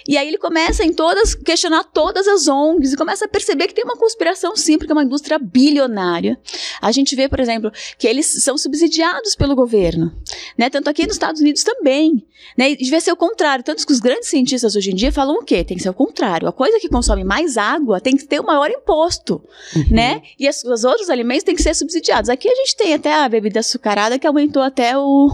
[0.07, 3.73] E aí ele começa em todas, questionar todas as ONGs e começa a perceber que
[3.73, 6.37] tem uma conspiração sim, porque é uma indústria bilionária.
[6.81, 10.11] A gente vê, por exemplo, que eles são subsidiados pelo governo,
[10.57, 10.69] né?
[10.69, 12.23] Tanto aqui nos Estados Unidos também,
[12.57, 12.71] né?
[12.71, 13.63] E devia ser o contrário.
[13.63, 15.63] Tanto que os grandes cientistas hoje em dia falam o quê?
[15.63, 16.47] Tem que ser o contrário.
[16.47, 19.41] A coisa que consome mais água tem que ter o maior imposto,
[19.75, 19.85] Uhum.
[19.91, 20.21] né?
[20.39, 22.29] E as, os outros alimentos têm que ser subsidiados.
[22.29, 25.29] Aqui a gente tem até a bebida açucarada que aumentou até o,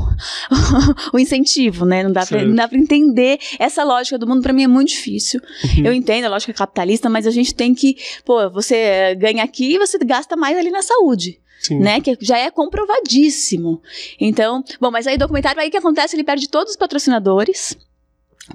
[1.13, 2.02] o incentivo, né?
[2.03, 4.89] Não dá, pra, não dá pra entender essa lógica do mundo, pra mim é muito
[4.89, 5.39] difícil.
[5.63, 5.86] Uhum.
[5.86, 7.95] Eu entendo a lógica capitalista, mas a gente tem que,
[8.25, 11.80] pô, você ganha aqui e você gasta mais ali na saúde, Sim.
[11.80, 11.99] né?
[12.01, 13.82] Que já é comprovadíssimo.
[14.19, 16.15] Então, bom, mas aí o documentário, aí o que acontece?
[16.15, 17.75] Ele perde todos os patrocinadores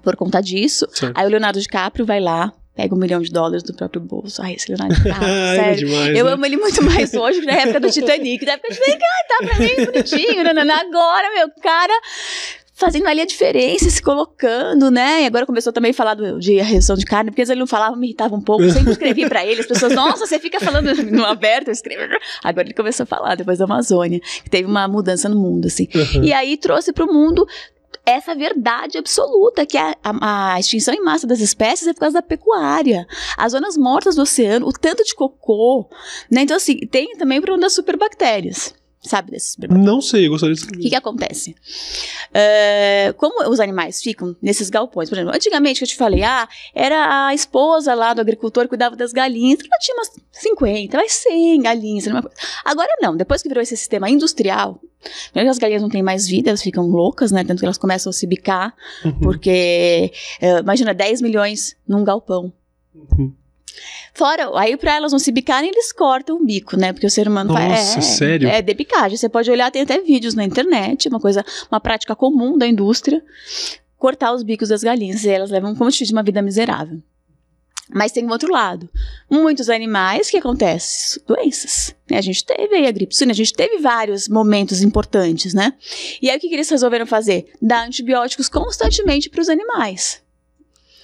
[0.03, 0.87] por conta disso.
[0.93, 1.17] Certo.
[1.17, 4.41] Aí o Leonardo DiCaprio vai lá, pega um milhão de dólares do próprio bolso.
[4.43, 5.89] Ai, esse Leonardo DiCaprio, Ah, é sério.
[5.89, 6.33] demais, Eu né?
[6.33, 8.45] amo ele muito mais hoje que na época do Titanic.
[8.45, 10.45] Na época do Titanic, ai, tá pra mim bonitinho.
[10.45, 10.75] nanana.
[10.81, 11.93] Agora, meu cara,
[12.79, 15.23] fazendo ali a diferença, se colocando, né?
[15.23, 17.97] E agora começou também a falar do- de redução de carne, porque ele não falava,
[17.97, 18.63] me irritava um pouco.
[18.63, 22.15] Eu sempre escrevi pra ele, as pessoas, nossa, você fica falando no aberto, eu escrevo.
[22.43, 25.89] Agora ele começou a falar, depois da Amazônia, que teve uma mudança no mundo, assim.
[25.95, 26.23] Uhum.
[26.25, 27.47] E aí trouxe para o mundo
[28.07, 32.15] essa verdade absoluta, que é a, a extinção em massa das espécies é por causa
[32.15, 33.07] da pecuária.
[33.37, 35.91] As zonas mortas do oceano, o tanto de cocô.
[36.31, 36.43] Né?
[36.43, 38.73] Então, assim, tem também o problema das superbactérias.
[39.01, 39.95] Sabe desses superbactérias?
[39.95, 40.79] Não sei, eu gostaria de O saber.
[40.79, 41.55] que, que acontece?
[42.35, 46.49] É, como os animais ficam nesses galpões, por exemplo, antigamente que eu te falei, ah,
[46.75, 51.09] era a esposa lá do agricultor que cuidava das galinhas, ela tinha umas 50, vai
[51.09, 52.07] 100 galinhas.
[52.65, 54.81] Agora não, depois que virou esse sistema industrial,
[55.33, 57.79] primeiro que as galinhas não têm mais vida, elas ficam loucas, né, tanto que elas
[57.79, 59.21] começam a se bicar, Uhum.
[59.21, 62.53] porque, é, imagina, 10 milhões num galpão.
[62.95, 63.33] Uhum.
[64.15, 66.93] Fora, aí pra elas não se bicarem, eles cortam o bico, né?
[66.93, 67.69] Porque o ser humano faz.
[67.71, 68.49] Nossa, é, sério?
[68.49, 69.17] É debicagem.
[69.17, 73.23] Você pode olhar, tem até vídeos na internet, uma coisa, uma prática comum da indústria,
[73.97, 75.25] cortar os bicos das galinhas.
[75.25, 77.01] E elas levam, como eu te disse, uma vida miserável.
[77.95, 78.89] Mas tem um outro lado.
[79.31, 81.23] Muitos animais, o que acontece?
[81.27, 81.95] Doenças.
[82.11, 82.19] né?
[82.19, 85.73] A gente teve aí a gripe suína, a gente teve vários momentos importantes, né?
[86.21, 87.51] E aí o que, que eles resolveram fazer?
[87.63, 90.21] Dar antibióticos constantemente para os animais.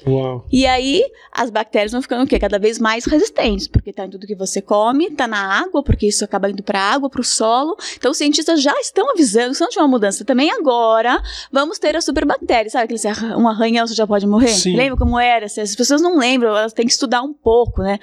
[0.07, 0.47] Uau.
[0.53, 2.39] E aí, as bactérias vão ficando o quê?
[2.39, 6.07] Cada vez mais resistentes, porque tá em tudo que você come, tá na água, porque
[6.07, 7.77] isso acaba indo pra água, pro solo.
[7.97, 11.79] Então, os cientistas já estão avisando que se não tiver uma mudança também agora, vamos
[11.79, 12.73] ter as superbactérias.
[12.73, 14.49] Sabe aquele um arranhão você já pode morrer?
[14.49, 14.77] Sim.
[14.77, 15.47] Lembra como era?
[15.47, 17.99] As pessoas não lembram, elas têm que estudar um pouco, né?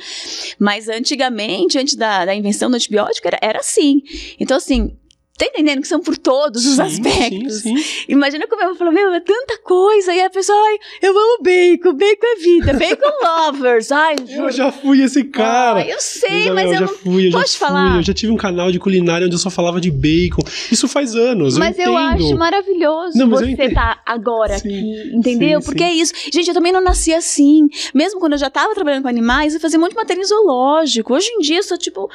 [0.60, 4.02] Mas antigamente, antes da, da invenção do antibiótico, era, era assim.
[4.40, 4.98] Então, assim,
[5.42, 7.62] Tá entendendo que são por todos os Sim, aspectos?
[7.62, 8.04] sim, sim.
[8.08, 10.14] Imagina como eu falar, meu, é tanta coisa.
[10.14, 13.92] E a pessoa, ai, eu amo bacon, bacon é vida, bacon lovers.
[13.92, 15.80] Ai, Eu já fui esse cara.
[15.80, 16.88] Ai, eu sei, mas eu já não.
[16.90, 17.96] fui, eu já Posso fui, falar?
[17.96, 20.44] Eu já tive um canal de culinária onde eu só falava de bacon.
[20.72, 21.58] Isso faz anos.
[21.58, 25.60] Mas eu, eu, acho maravilhoso Não, eu você estar agora Sim, aqui, entendeu?
[25.62, 26.14] Porque é isso.
[26.32, 27.68] Gente, eu também não nasci assim.
[27.96, 31.16] Mesmo quando eu já estava trabalhando com animais, eu fazia muito matéria em zoológico.
[31.16, 32.08] Hoje em dia, eu sou, tipo,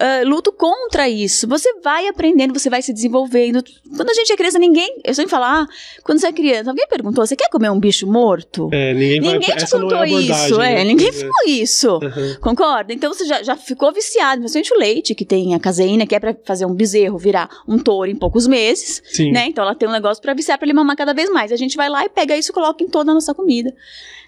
[0.00, 1.46] ah, luto contra isso.
[1.46, 3.62] Você vai aprendendo, você vai se desenvolvendo.
[3.96, 5.00] Quando a gente é criança, ninguém.
[5.04, 5.66] Eu sempre falo, ah,
[6.04, 8.68] quando você é criança, alguém perguntou: você quer comer um bicho morto?
[8.72, 9.32] É, ninguém vai.
[9.34, 10.74] Ninguém te não é contou abordagem, isso, é.
[10.76, 10.84] né?
[10.84, 11.12] Ninguém É.
[11.12, 11.88] falou isso.
[12.02, 12.36] Aham.
[12.40, 12.92] Concorda?
[12.92, 16.20] Então você já, já ficou viciado, principalmente o leite, que tem a caseína, que é
[16.20, 19.32] pra fazer um bezerro virar um touro em poucos meses, Sim.
[19.32, 19.46] né?
[19.48, 21.50] Então ela tem um negócio pra viciar, pra ele mamar cada vez mais.
[21.52, 23.74] A gente vai lá e pega isso e coloca em toda a nossa comida,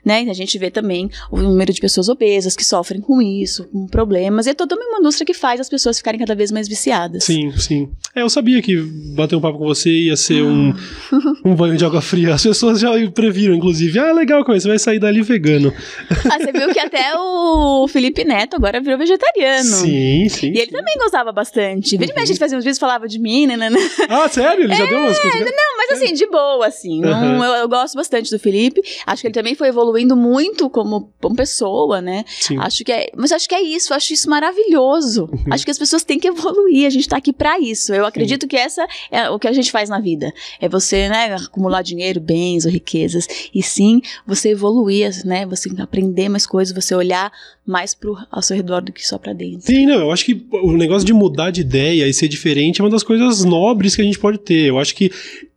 [0.04, 0.26] né?
[0.28, 4.46] A gente vê também o número de pessoas obesas que sofrem com isso, com problemas.
[4.46, 7.24] E é toda uma indústria que faz as pessoas ficarem cada vez mais viciadas.
[7.24, 7.90] Sim, sim.
[8.14, 8.76] É, eu sabia que
[9.14, 10.74] bater um papo com você ia ser um,
[11.44, 12.34] um banho de água fria.
[12.34, 13.98] As pessoas já previram, inclusive.
[13.98, 15.72] Ah, legal, você vai sair dali vegano.
[16.30, 19.64] Ah, você viu que até o Felipe Neto agora virou vegetariano.
[19.64, 20.52] Sim, sim.
[20.52, 21.96] E ele também gostava bastante.
[21.96, 23.56] Vira mexe, a gente fazia uns vídeos e falava de mim, né?
[23.56, 23.78] né, né.
[24.08, 24.64] Ah, sério?
[24.64, 25.40] Ele já deu umas coisas.
[25.40, 27.00] Não, mas assim, de boa, assim.
[27.00, 27.44] Não, Aham.
[27.44, 28.82] eu, eu gosto bastante do Felipe.
[29.06, 32.24] Acho que ele também foi evoluindo muito como, como pessoa, né?
[32.26, 32.56] Sim.
[32.58, 33.10] Acho que é.
[33.16, 35.28] Mas acho que é isso, acho isso maravilhoso.
[35.32, 35.44] Uhum.
[35.50, 37.92] Acho que as pessoas têm que evoluir, a gente tá aqui pra isso.
[37.94, 40.32] Eu acredito que essa é o que a gente faz na vida.
[40.60, 43.26] É você, né, acumular dinheiro, bens ou riquezas.
[43.54, 45.46] E sim, você evoluir, né?
[45.46, 47.32] Você aprender mais coisas, você olhar
[47.66, 49.62] mais pro, ao seu redor do que só pra dentro.
[49.62, 52.84] Sim, não, eu acho que o negócio de mudar de ideia e ser diferente é
[52.84, 54.68] uma das coisas nobres que a gente pode ter.
[54.68, 55.10] Eu acho que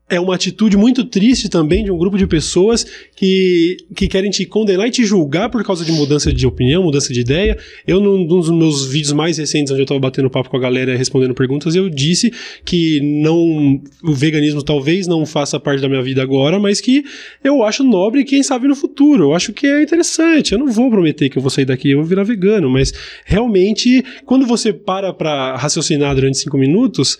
[0.07, 4.45] é uma atitude muito triste também de um grupo de pessoas que, que querem te
[4.45, 7.57] condenar e te julgar por causa de mudança de opinião, mudança de ideia.
[7.87, 10.59] Eu, num num dos meus vídeos mais recentes, onde eu tava batendo papo com a
[10.59, 12.31] galera respondendo perguntas, eu disse
[12.63, 17.03] que não o veganismo talvez não faça parte da minha vida agora, mas que
[17.43, 19.25] eu acho nobre quem sabe no futuro.
[19.25, 20.53] Eu acho que é interessante.
[20.53, 22.93] Eu não vou prometer que eu vou sair daqui e vou virar vegano, mas
[23.25, 27.17] realmente, quando você para pra raciocinar durante cinco minutos,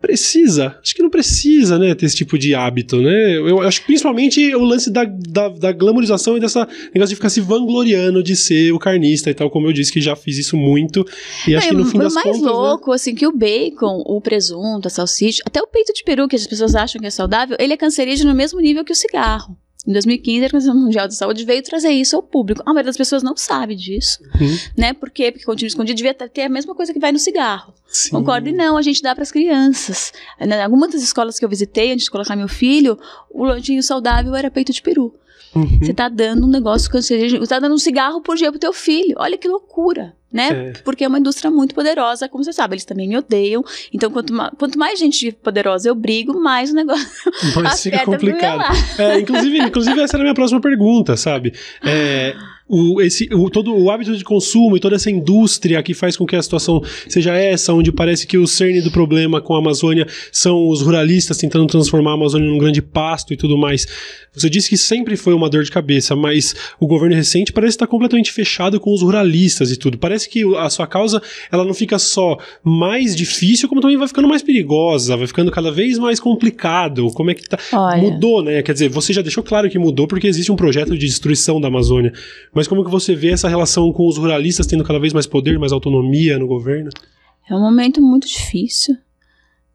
[0.00, 0.78] precisa.
[0.82, 3.36] Acho que não precisa, né, ter esse tipo de hábito, né?
[3.36, 7.28] Eu, acho que principalmente o lance da, da, da glamorização e dessa negócio de ficar
[7.30, 10.56] se vangloriando de ser o carnista e tal, como eu disse que já fiz isso
[10.56, 11.04] muito.
[11.46, 12.42] E acho que no Não, fim das mais contas.
[12.42, 16.28] né, louco, assim, que o bacon, o presunto, a salsicha, até o peito de peru,
[16.28, 18.96] que as pessoas acham que é saudável, ele é cancerígeno no mesmo nível que o
[18.96, 19.56] cigarro.
[19.88, 22.60] Em 2015, a Organização Mundial de Saúde veio trazer isso ao público.
[22.66, 24.58] A maioria das pessoas não sabe disso, Uhum.
[24.76, 24.92] né?
[24.92, 25.32] Por quê?
[25.32, 27.72] Porque continua escondido, devia ter a mesma coisa que vai no cigarro.
[27.86, 28.10] Sim.
[28.10, 28.50] Concordo?
[28.50, 30.12] E não, a gente dá para as crianças.
[30.38, 32.98] Em algumas das escolas que eu visitei, antes de colocar meu filho,
[33.30, 35.14] o lanchinho saudável era peito de peru.
[35.54, 35.78] Uhum.
[35.80, 38.72] Você tá dando um negócio cancerígeno, você tá dando um cigarro por dia pro teu
[38.72, 39.14] filho.
[39.18, 40.48] Olha que loucura, né?
[40.48, 40.72] É.
[40.84, 43.64] Porque é uma indústria muito poderosa, como você sabe, eles também me odeiam.
[43.92, 47.32] Então, quanto, ma quanto mais gente poderosa eu brigo, mais o negócio
[47.62, 48.62] Mas fica complicado.
[48.98, 51.52] É, inclusive, inclusive, essa era a minha próxima pergunta, sabe?
[51.82, 52.36] É,
[52.68, 56.26] o, esse, o, todo o hábito de consumo e toda essa indústria que faz com
[56.26, 60.06] que a situação seja essa, onde parece que o cerne do problema com a Amazônia
[60.30, 63.86] são os ruralistas tentando transformar a Amazônia num grande pasto e tudo mais.
[64.34, 67.86] Você disse que sempre foi uma dor de cabeça, mas o governo recente parece estar
[67.86, 69.98] completamente fechado com os ruralistas e tudo.
[69.98, 74.28] Parece que a sua causa ela não fica só mais difícil, como também vai ficando
[74.28, 77.08] mais perigosa, vai ficando cada vez mais complicado.
[77.14, 77.58] Como é que tá?
[77.72, 78.02] Olha.
[78.02, 78.62] Mudou, né?
[78.62, 81.68] Quer dizer, você já deixou claro que mudou porque existe um projeto de destruição da
[81.68, 82.12] Amazônia.
[82.58, 85.60] Mas como que você vê essa relação com os ruralistas tendo cada vez mais poder,
[85.60, 86.90] mais autonomia no governo?
[87.48, 88.96] É um momento muito difícil,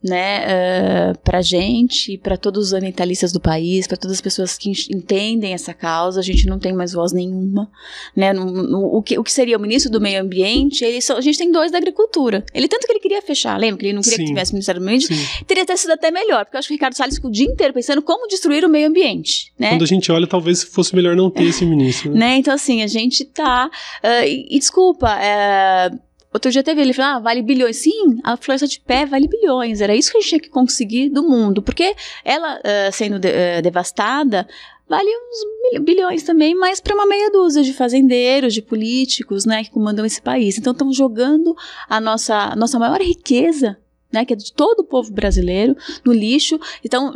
[0.03, 4.71] né, uh, pra gente, para todos os ambientalistas do país, para todas as pessoas que
[4.93, 7.69] entendem essa causa, a gente não tem mais voz nenhuma,
[8.15, 11.17] né, no, no, o, que, o que seria o ministro do meio ambiente, ele só,
[11.17, 13.93] a gente tem dois da agricultura, ele tanto que ele queria fechar, lembra que ele
[13.93, 14.23] não queria Sim.
[14.23, 15.45] que tivesse ministério do meio ambiente, Sim.
[15.45, 17.47] teria até sido até melhor, porque eu acho que o Ricardo Salles ficou o dia
[17.47, 21.15] inteiro pensando como destruir o meio ambiente, né, Quando a gente olha, talvez fosse melhor
[21.15, 22.11] não ter esse ministro.
[22.11, 22.19] Né?
[22.19, 22.37] né?
[22.37, 23.69] Então, assim, a gente tá.
[24.01, 25.91] ah, e, e desculpa, é,
[26.33, 27.77] outro dia teve ele falou: ah, vale bilhões.
[27.77, 29.81] Sim, a floresta de pé vale bilhões.
[29.81, 31.61] Era isso que a gente tinha que conseguir do mundo.
[31.61, 34.47] Porque ela ah, sendo de- ah, devastada.
[34.87, 39.71] Vale uns bilhões também, mas para uma meia dúzia de fazendeiros, de políticos, né, que
[39.71, 40.57] comandam esse país.
[40.57, 41.55] Então estão jogando
[41.89, 43.77] a nossa, nossa maior riqueza,
[44.13, 46.59] né, que é de todo o povo brasileiro, no lixo.
[46.85, 47.13] Então,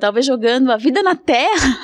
[0.00, 1.76] talvez jogando a vida na terra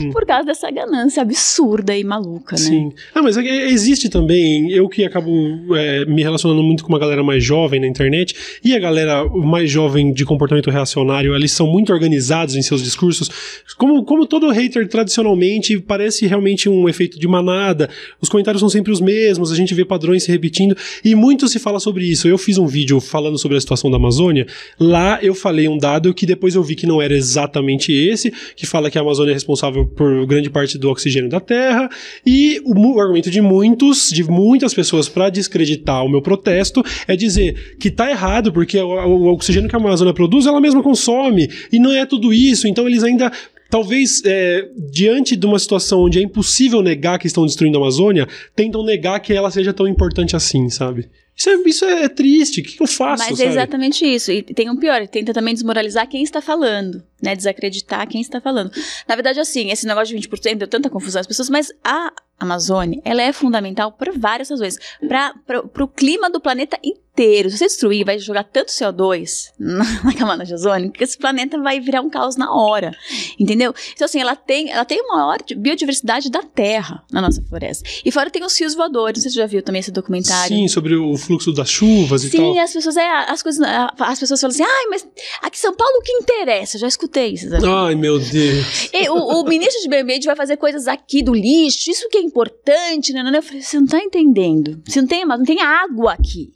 [0.00, 0.10] Uhum.
[0.12, 2.62] por causa dessa ganância absurda e maluca, né?
[2.62, 2.92] Sim.
[3.14, 5.30] Ah, mas é- existe também, eu que acabo
[5.76, 9.70] é, me relacionando muito com uma galera mais jovem na internet, e a galera mais
[9.70, 13.30] jovem de comportamento reacionário, eles são muito organizados em seus discursos.
[13.76, 17.88] Como, como todo hater tradicionalmente, parece realmente um efeito de manada,
[18.20, 21.58] os comentários são sempre os mesmos, a gente vê padrões se repetindo, e muito se
[21.58, 22.28] fala sobre isso.
[22.28, 24.46] Eu fiz um vídeo falando sobre a situação da Amazônia,
[24.78, 28.66] lá eu falei um dado que depois eu vi que não era exatamente esse, que
[28.66, 31.88] fala que a Amazônia é responsável por grande parte do oxigênio da Terra,
[32.24, 37.16] e o, o argumento de muitos, de muitas pessoas para descreditar o meu protesto é
[37.16, 41.48] dizer que tá errado, porque o, o oxigênio que a Amazônia produz, ela mesma consome,
[41.72, 43.32] e não é tudo isso, então eles ainda
[43.74, 48.28] talvez é, diante de uma situação onde é impossível negar que estão destruindo a Amazônia,
[48.54, 51.10] tentam negar que ela seja tão importante assim, sabe?
[51.36, 53.24] Isso é, isso é triste, o que, eu faço?
[53.24, 53.48] Mas sabe?
[53.48, 54.30] é exatamente isso.
[54.30, 57.34] E tem um pior, tenta também desmoralizar quem está falando, né?
[57.34, 58.70] Desacreditar quem está falando.
[59.08, 63.02] Na verdade, assim, esse negócio de 20% deu tanta confusão às pessoas, mas a Amazônia,
[63.04, 64.78] ela é fundamental por várias razões.
[65.08, 65.34] Para
[65.82, 67.03] o clima do planeta inteiro.
[67.16, 72.00] Se você destruir, vai jogar tanto CO2 na camada ozônica que esse planeta vai virar
[72.00, 72.92] um caos na hora.
[73.38, 73.74] Entendeu?
[73.92, 77.88] Então, assim, ela tem, ela tem a maior biodiversidade da Terra na nossa floresta.
[78.04, 79.18] E fora tem os fios voadores.
[79.18, 80.56] Não sei se você já viu também esse documentário.
[80.56, 82.52] Sim, sobre o fluxo das chuvas Sim, e tal.
[82.52, 83.66] Sim, as pessoas, é, as coisas,
[83.98, 85.06] as pessoas falam assim, ai, mas
[85.42, 86.76] aqui em São Paulo o que interessa?
[86.76, 87.46] Eu já escutei isso.
[87.64, 88.90] Ai, meu Deus.
[88.92, 92.18] E, o, o, ministro de meio ambiente vai fazer coisas aqui do lixo, isso que
[92.18, 93.22] é importante, né?
[93.34, 94.82] Eu falei, você não tá entendendo.
[94.86, 96.52] Você não tem, não tem água aqui.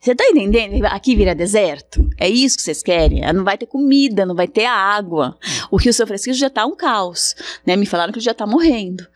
[0.00, 0.82] Você tá entendendo?
[0.86, 2.08] Aqui vira deserto.
[2.16, 3.20] É isso que vocês querem.
[3.34, 5.36] Não vai ter comida, não vai ter água.
[5.70, 7.34] O Rio São Francisco já tá um caos.
[7.66, 7.76] Né?
[7.76, 9.06] Me falaram que ele já tá morrendo.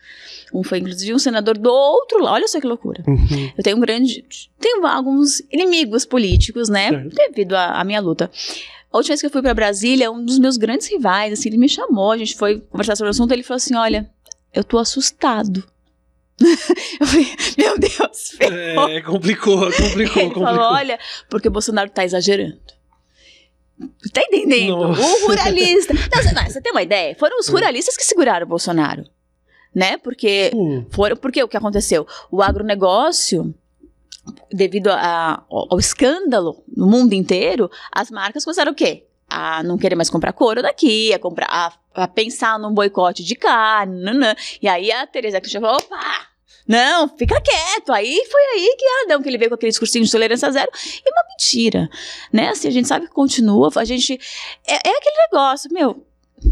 [0.53, 2.35] Um foi, inclusive, um senador do outro lado.
[2.35, 3.03] Olha só que loucura.
[3.07, 3.51] Uhum.
[3.57, 4.23] Eu tenho um grande.
[4.59, 6.91] Tenho alguns inimigos políticos, né?
[6.91, 8.29] Devido à minha luta.
[8.93, 11.57] A última vez que eu fui para Brasília, um dos meus grandes rivais, assim, ele
[11.57, 14.09] me chamou, a gente foi conversar sobre o assunto, ele falou assim: olha,
[14.53, 15.63] eu tô assustado.
[16.99, 18.89] eu falei, meu Deus, ferrou.
[18.89, 20.43] É, complicou, complicou, Ele complicou.
[20.43, 22.59] falou, olha, porque o Bolsonaro tá exagerando.
[24.13, 24.77] Tá entendendo?
[24.77, 25.01] Nossa.
[25.01, 25.93] O ruralista.
[25.93, 27.15] Não, você- não, você tem uma ideia?
[27.15, 29.03] Foram os ruralistas que seguraram o Bolsonaro.
[29.73, 29.97] Né?
[29.97, 32.07] Porque Hum, foram, porque o que aconteceu?
[32.31, 33.53] O agronegócio,
[34.51, 39.04] devido a- ao, ao escândalo no mundo inteiro, as marcas começaram o quê?
[39.27, 43.35] A não querer mais comprar couro daqui, a comprar, a, a pensar num boicote de
[43.35, 44.35] carne, nanã.
[44.61, 46.27] e aí a Teresa Cristina falou, opa,
[46.67, 47.93] não, fica quieto.
[47.93, 51.09] Aí foi aí que Adão, que ele veio com aquele discursinho de tolerância zero, e
[51.09, 51.89] uma mentira,
[52.33, 52.49] né?
[52.49, 54.19] Assim, a gente sabe que continua, a gente,
[54.67, 56.05] é, é aquele negócio, meu,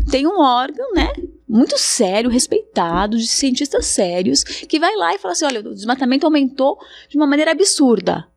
[0.09, 1.12] tem um órgão, né?
[1.47, 6.25] Muito sério, respeitado, de cientistas sérios, que vai lá e fala assim: olha, o desmatamento
[6.25, 8.27] aumentou de uma maneira absurda.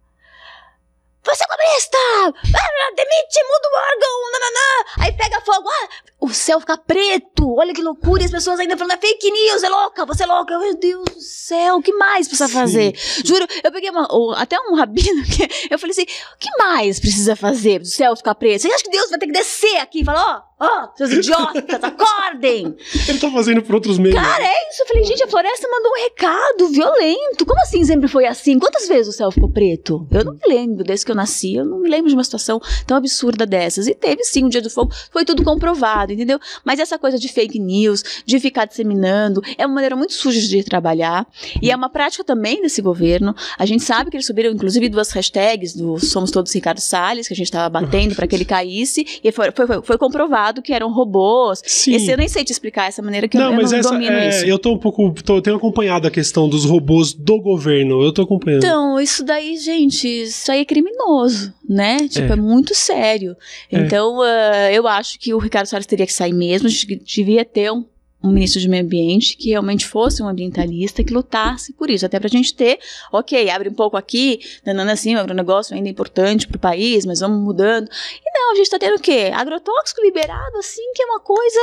[1.27, 1.99] Você é comunista!
[1.99, 4.31] Ah, demite, muda o órgão!
[4.31, 4.71] Nananã.
[5.01, 5.89] Aí pega fogo, ah,
[6.27, 9.63] o céu fica preto, olha que loucura, e as pessoas ainda falando, é fake news,
[9.63, 10.59] é louca, você é louca.
[10.59, 12.95] Meu Deus do céu, o que mais precisa fazer?
[13.25, 16.99] Juro, eu peguei uma- o- até um rabino que eu falei assim: o que mais
[17.01, 18.63] precisa fazer do céu ficar preto?
[18.63, 21.65] Você acha que Deus vai ter que descer aqui e falar, ó, ó, seus idiotas,
[21.83, 22.77] acordem!
[23.09, 24.17] ele tá fazendo por outros meios.
[24.19, 24.83] Cara, é isso.
[24.83, 27.47] Eu falei, gente, a floresta mandou um recado violento.
[27.47, 28.59] Como assim sempre foi assim?
[28.59, 30.07] Quantas vezes o céu ficou preto?
[30.11, 32.61] Eu não me lembro, desde que eu nasci, eu não me lembro de uma situação
[32.87, 33.87] tão absurda dessas.
[33.87, 36.39] E teve sim o Dia do Fogo, foi tudo comprovado, entendeu?
[36.65, 40.63] Mas essa coisa de fake news, de ficar disseminando, é uma maneira muito suja de
[40.65, 41.27] trabalhar.
[41.63, 43.35] E é uma prática também desse governo.
[43.59, 47.35] A gente sabe que eles subiram, inclusive, duas hashtags do Somos Todos Ricardo Salles, que
[47.35, 49.21] a gente estava batendo para que ele caísse.
[49.23, 51.63] E foi, foi, foi- comprovado que eram robôs.
[51.65, 51.95] Sim.
[51.95, 53.91] Esse eu nem sei te explicar essa maneira que eu, não, eu mas não essa,
[53.91, 54.45] domino é, isso.
[54.47, 58.23] eu tô um pouco, tô, tenho acompanhado a questão dos robôs do governo, eu tô
[58.23, 58.65] acompanhando.
[58.65, 62.07] Então, isso daí, gente, isso aí é criminoso, né?
[62.09, 62.33] Tipo, É.
[62.33, 63.37] é, muito sério.
[63.73, 63.79] É.
[63.81, 67.45] Então, ah, eu acho que o Ricardo Salles teria que sair mesmo, a gente devia
[67.45, 67.85] ter um,
[68.27, 72.19] um ministro de meio ambiente que realmente fosse um ambientalista que lutasse por isso, até
[72.19, 72.79] pra gente ter,
[73.13, 77.21] ok, abre um pouco aqui, nanana assim, o agronegócio ainda é importante pro país, mas
[77.21, 77.89] vamos mudando.
[77.89, 79.31] E não, a gente tá tendo o quê?
[79.35, 81.61] Agrotóxico liberado, assim, que é uma coisa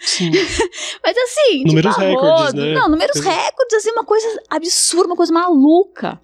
[0.00, 0.30] Sim.
[1.02, 2.74] mas assim, Números tipo, recordes, né?
[2.74, 6.20] Não, números recordes, assim, uma coisa absurda, uma coisa maluca,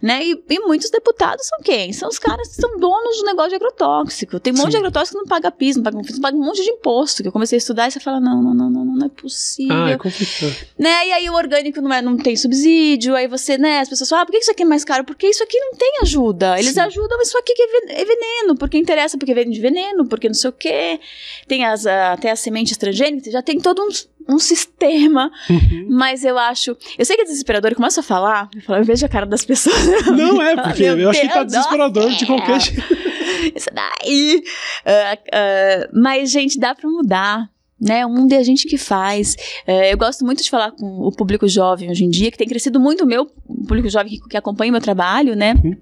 [0.00, 0.24] né?
[0.24, 1.92] E, e muitos deputados são quem?
[1.92, 4.40] São os caras que são donos do negócio de agrotóxico.
[4.40, 4.70] Tem um monte Sim.
[4.70, 7.28] de agrotóxico que não paga PIS, não paga, não paga um monte de imposto, que
[7.28, 9.74] eu comecei a estudar e você fala, não, não, não, não, não é possível.
[9.76, 10.54] Ah, é complicado.
[10.78, 11.08] Né?
[11.08, 14.22] E aí o orgânico não, é, não tem subsídio, aí você, né, as pessoas falam,
[14.22, 15.04] ah, por que isso aqui é mais caro?
[15.04, 16.58] Porque isso aqui não tem ajuda.
[16.58, 16.80] Eles Sim.
[16.80, 20.28] ajudam, mas isso aqui que é é veneno, porque interessa, porque vem de veneno, porque
[20.28, 21.00] não sei o quê.
[21.46, 25.86] Tem as, até as sementes transgênicas, já tem todo um, um sistema, Uhum.
[25.90, 26.76] mas eu acho.
[26.98, 29.26] Eu sei que é desesperador, eu começo a falar, eu, falo, eu vejo a cara
[29.26, 29.76] das pessoas.
[30.06, 32.82] Não é, porque "Meu eu acho que tá desesperador de céu." qualquer jeito.
[33.56, 34.42] Isso daí.
[34.86, 37.48] Ah, ah, mas, gente, dá pra mudar.
[37.84, 39.34] Né, o mundo é a gente que faz.
[39.66, 42.46] É, eu gosto muito de falar com o público jovem hoje em dia, que tem
[42.46, 43.26] crescido muito o meu
[43.66, 45.54] público jovem que, que acompanha o meu trabalho, né?
[45.64, 45.76] Uhum.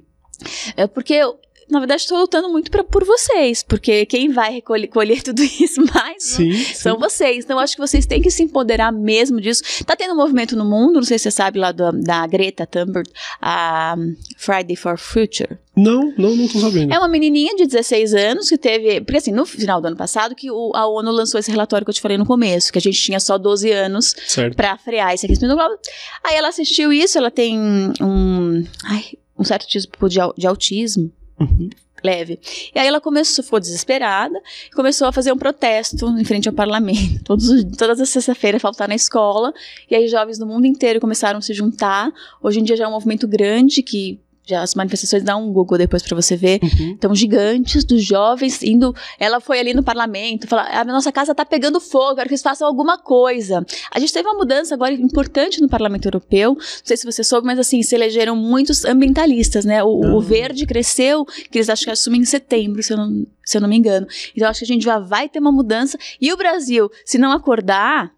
[0.78, 1.38] É porque eu-
[1.70, 5.82] na verdade, estou lutando muito pra, por vocês, porque quem vai recolher, colher tudo isso
[5.94, 7.00] mais Sim, são sim.
[7.00, 7.44] vocês.
[7.44, 9.62] Então, acho que vocês têm que se empoderar mesmo disso.
[9.84, 12.66] Tá tendo um movimento no mundo, não sei se você sabe lá do- da Greta
[12.66, 13.08] Thunberg,
[13.40, 13.96] a
[14.36, 15.58] Friday for Future.
[15.76, 16.92] Não, não, não tô sabendo.
[16.92, 19.00] É uma menininha de 16 anos que teve.
[19.00, 21.90] Porque assim, no final do ano passado, que o- a ONU lançou esse relatório que
[21.90, 24.14] eu te falei no começo, que a gente tinha só 12 anos
[24.56, 25.78] pra frear esse aquecimento global.
[26.24, 27.58] Aí ela assistiu isso, ela tem
[28.00, 28.64] um.
[28.84, 29.04] Ai,
[29.38, 31.70] um certo tipo de, de autismo Uhum.
[32.04, 32.38] leve.
[32.74, 34.40] E aí ela começou, ficou desesperada
[34.74, 37.22] começou a fazer um protesto em frente ao parlamento.
[37.24, 39.52] Todos, os- todas as sexta-feiras faltar na escola.
[39.90, 42.10] E aí jovens do mundo inteiro começaram a se juntar.
[42.42, 44.18] Hoje em dia já é um movimento grande que
[44.54, 46.60] as manifestações dá um Google depois pra você ver.
[46.62, 46.90] Uhum.
[46.90, 48.94] Então, gigantes dos jovens indo.
[49.18, 52.42] Ela foi ali no parlamento, falar: a nossa casa tá pegando fogo, quero que eles
[52.42, 53.64] façam alguma coisa.
[53.92, 56.54] A gente teve uma mudança agora importante no parlamento europeu.
[56.54, 59.82] Não sei se você soube, mas assim, se elegeram muitos ambientalistas, né?
[59.82, 60.14] O, Ah.
[60.16, 63.60] o verde cresceu, que eles acho que assumem em setembro, se eu não, se eu
[63.60, 64.06] não me engano.
[64.36, 65.98] Então, acho que a gente já vai ter uma mudança.
[66.20, 68.12] E o Brasil, se não acordar.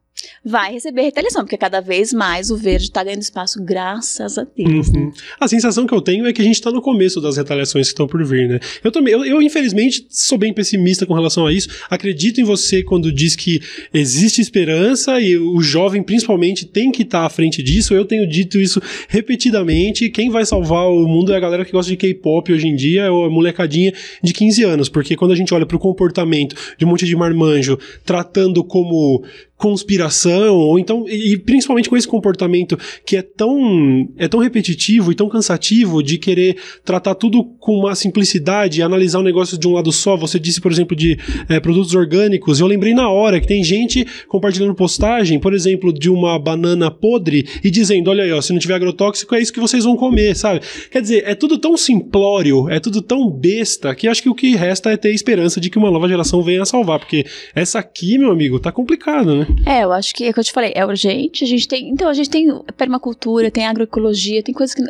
[0.45, 4.91] Vai receber retaliação, porque cada vez mais o verde está ganhando espaço, graças a Deus.
[4.91, 5.01] né?
[5.01, 5.13] Uhum.
[5.41, 7.93] A sensação que eu tenho é que a gente tá no começo das retaliações que
[7.93, 8.61] estão por vir, né?
[8.83, 11.69] Eu também, eu, eu, infelizmente sou bem pessimista com relação a isso.
[11.89, 13.61] Acredito em você quando diz que
[13.93, 17.95] existe esperança e o jovem principalmente tem que estar à frente disso.
[17.95, 20.11] Eu tenho dito isso repetidamente.
[20.11, 23.13] Quem vai salvar o mundo é a galera que gosta de K-pop hoje em dia,
[23.13, 26.89] ou a molecadinha de 15 anos, porque quando a gente olha pro comportamento de um
[26.89, 29.25] monte de marmanjo tratando como
[29.63, 35.13] conspiração, ou então, e, e principalmente com esse comportamento que é tão, é tão repetitivo
[35.13, 39.75] e tão cansativo de querer tratar tudo com uma simplicidade analisar o negócio de um
[39.75, 40.17] lado só.
[40.17, 41.17] Você disse, por exemplo, de
[41.49, 42.59] eh, produtos orgânicos.
[42.59, 47.47] Eu lembrei na hora que tem gente compartilhando postagem, por exemplo, de uma banana podre
[47.63, 50.35] e dizendo: olha aí, ó, se não tiver agrotóxico, é isso que vocês vão comer,
[50.35, 50.61] sabe?
[50.91, 54.57] Quer dizer, é tudo tão simplório, é tudo tão besta, que acho que o que
[54.57, 58.19] resta é ter esperança de que uma nova geração venha a salvar, porque essa aqui,
[58.19, 59.52] meu amigo, tá complicado, né?
[59.65, 61.45] É, eu acho que é o que eu te falei, é urgente.
[61.45, 61.89] A gente tem.
[61.89, 64.83] Então, a gente tem permacultura, tem agroecologia, tem coisas que.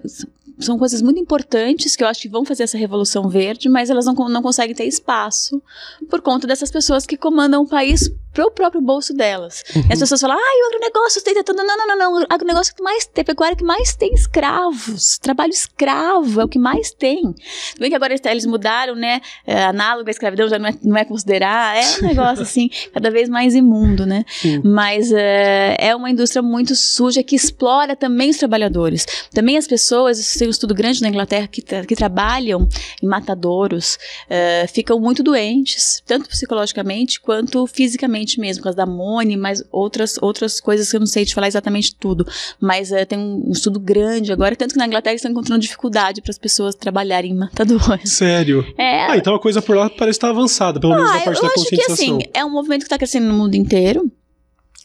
[0.59, 4.07] São coisas muito importantes que eu acho que vão fazer essa revolução verde, mas elas
[4.07, 5.61] não, não conseguem ter espaço
[6.09, 9.63] por conta dessas pessoas que comandam o país pro próprio bolso delas.
[9.75, 11.57] E as pessoas falam, ai, o agronegócio tem tentando.
[11.63, 12.23] Não, não, não, não.
[12.23, 15.19] O agronegócio que mais tem, pecuária que mais tem escravos.
[15.19, 17.23] Trabalho escravo é o que mais tem.
[17.23, 19.21] Tudo bem que agora eles, eles mudaram, né?
[19.47, 21.77] É, análogo à escravidão já não é, não é considerar.
[21.77, 24.25] É um negócio assim, cada vez mais imundo, né?
[24.29, 24.61] Sim.
[24.65, 29.07] Mas é, é uma indústria muito suja que explora também os trabalhadores.
[29.33, 32.69] Também as pessoas, tem um estudo grande na Inglaterra que, tra- que trabalham
[33.03, 39.37] em matadouros, é, ficam muito doentes, tanto psicologicamente quanto fisicamente mesmo, por causa da amônia,
[39.37, 42.27] mas outras, outras coisas que eu não sei te falar exatamente tudo.
[42.61, 46.31] Mas é, tem um estudo grande agora, tanto que na Inglaterra estão encontrando dificuldade para
[46.31, 48.11] as pessoas trabalharem em matadouros.
[48.11, 48.65] Sério.
[48.79, 51.37] É, Ah, então a coisa por lá parece estar avançada, pelo menos ah, na parte
[51.37, 52.17] eu da acho que conscientização.
[52.19, 54.11] assim, é um movimento que está crescendo no mundo inteiro.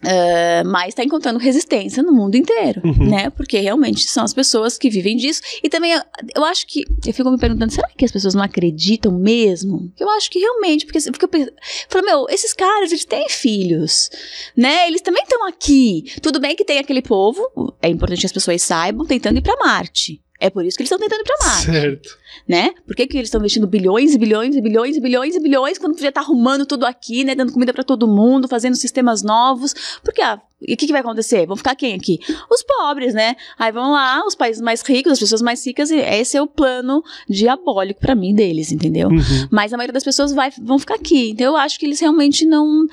[0.04, 3.10] Eh, mas está encontrando resistência no mundo inteiro, Uhum.
[3.10, 3.30] né?
[3.30, 5.42] Porque realmente são as pessoas que vivem disso.
[5.64, 6.02] E também eu,
[6.36, 6.84] eu acho que.
[7.06, 9.92] Eu fico me perguntando, será que as pessoas não acreditam mesmo?
[10.00, 11.52] Eu acho que realmente, porque, porque eu eu
[11.90, 14.10] falo, meu, esses caras, eles têm filhos,
[14.56, 14.88] né?
[14.88, 16.06] Eles também estão aqui.
[16.22, 17.42] Tudo bem que tem aquele povo,
[17.82, 20.22] é importante que as pessoas saibam, tentando ir para Marte.
[20.40, 22.18] É por isso que eles estão tentando ir para Marte Certo.
[22.48, 22.72] né?
[22.86, 25.78] Por que, que eles estão investindo bilhões e bilhões e bilhões e bilhões e bilhões
[25.78, 27.34] quando podia estar arrumando tudo aqui, né?
[27.34, 29.74] Dando comida para todo mundo, fazendo sistemas novos.
[30.04, 31.46] Porque, ah, e o que, que vai acontecer?
[31.46, 32.20] Vão ficar quem aqui?
[32.52, 33.36] Os pobres, né?
[33.58, 36.48] Aí vão lá, os países mais ricos, as pessoas mais ricas, e esse é o
[36.48, 39.10] plano diabólico para mim deles, entendeu?
[39.10, 39.48] Uhum.
[39.52, 41.32] Mas a maioria das pessoas vai, vão ficar aqui.
[41.32, 42.86] Então eu acho que eles realmente não.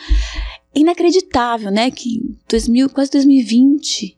[0.75, 1.91] Inacreditável, né?
[1.91, 4.17] Que 2000, quase 2020.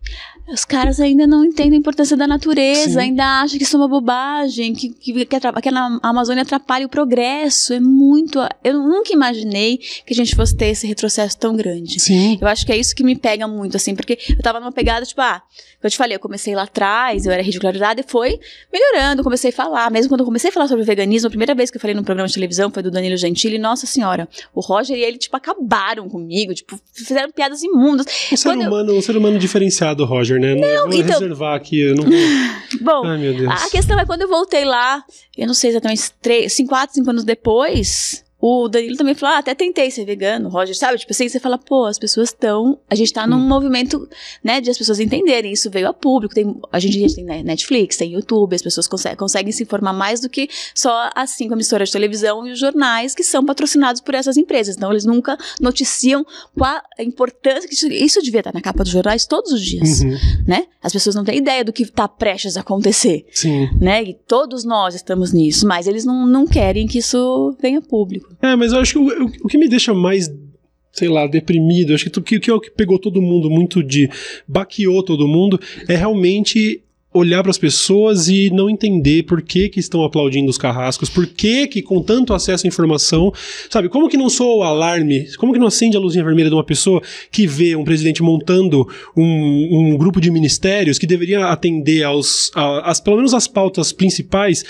[0.48, 2.98] Os caras ainda não entendem a importância da natureza, Sim.
[2.98, 6.87] ainda acham que isso é uma bobagem, que, que, que, atra- que a Amazônia atrapalha
[6.87, 7.72] o progresso.
[7.72, 8.38] É muito.
[8.62, 11.98] Eu nunca imaginei que a gente fosse ter esse retrocesso tão grande.
[11.98, 12.38] Sim.
[12.40, 15.04] Eu acho que é isso que me pega muito, assim, porque eu tava numa pegada,
[15.04, 15.42] tipo, ah,
[15.87, 18.38] eu te falei, eu comecei lá atrás, eu era ridicularizada e foi
[18.72, 19.90] melhorando, comecei a falar.
[19.90, 22.03] Mesmo quando eu comecei a falar sobre veganismo, a primeira vez que eu falei num
[22.05, 26.09] programa de televisão foi do Danilo Gentili, nossa senhora, o Roger e ele, tipo, acabaram
[26.09, 28.07] comigo, tipo, fizeram piadas imundas.
[28.33, 30.55] Um ser, Quando eu- humano, um ser humano diferenciado, Roger, né?
[30.55, 32.12] Não, vou então- reservar aqui, eu não vou...
[32.81, 33.49] Bom, Ai, meu Deus.
[33.51, 35.03] a questão é quando eu voltei lá,
[35.37, 39.38] eu não sei exatamente, três, cinco, quatro, cinco anos depois, o Danilo também falou, ah,
[39.38, 40.98] até tentei ser vegano, Roger, sabe?
[40.98, 42.78] Tipo assim, você fala, pô, as pessoas estão.
[42.88, 43.48] A gente tá num hum.
[43.48, 44.09] movimento,
[44.42, 45.52] né, de as pessoas entenderem.
[45.52, 46.32] Isso veio a público.
[46.32, 49.92] Tem, a gente, a gente tem Netflix, tem YouTube, as pessoas conseguem, conseguem se informar
[49.92, 54.00] mais do que só as cinco emissoras de televisão e os jornais que são patrocinados
[54.00, 54.76] por essas empresas.
[54.76, 56.24] Então, eles nunca noticiam
[56.56, 60.02] qual a importância que isso, isso devia estar na capa dos jornais todos os dias,
[60.02, 60.16] uhum.
[60.46, 60.66] né?
[60.82, 63.26] As pessoas não têm ideia do que está prestes a acontecer.
[63.32, 63.68] Sim.
[63.80, 64.04] Né?
[64.04, 68.36] E todos nós estamos nisso, mas eles não, não querem que isso venha público.
[68.40, 70.31] É, mas eu acho que o, o, que me deixa mais
[70.92, 71.94] sei lá, deprimido.
[71.94, 74.09] Acho que o que, que é o que pegou todo mundo muito de.
[74.49, 76.83] baqueou todo mundo é realmente
[77.16, 81.27] olhar para as pessoas e não entender por que que estão aplaudindo os carrascos, por
[81.27, 83.33] que que com tanto acesso à informação,
[83.71, 86.54] sabe, como que não soa o alarme, como que não acende a luzinha vermelha de
[86.54, 88.87] uma pessoa que vê um presidente montando
[89.17, 93.92] um, um grupo de ministérios que deveria atender aos, a, as, pelo menos as pautas
[93.92, 94.65] principais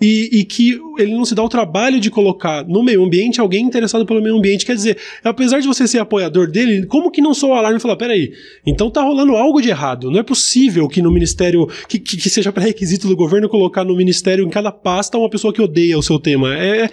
[0.00, 3.64] e, e, que ele não se dá o trabalho de colocar no meio ambiente alguém
[3.64, 4.64] interessado pelo meio ambiente.
[4.64, 7.80] Quer dizer, apesar de você ser apoiador dele, como que não sou o alarme e
[7.80, 8.32] falar, peraí,
[8.66, 10.10] então tá rolando algo de errado.
[10.10, 13.96] Não é possível que no ministério, que, que, que seja pré-requisito do governo colocar no
[13.96, 16.54] ministério, em cada pasta, uma pessoa que odeia o seu tema.
[16.56, 16.88] É,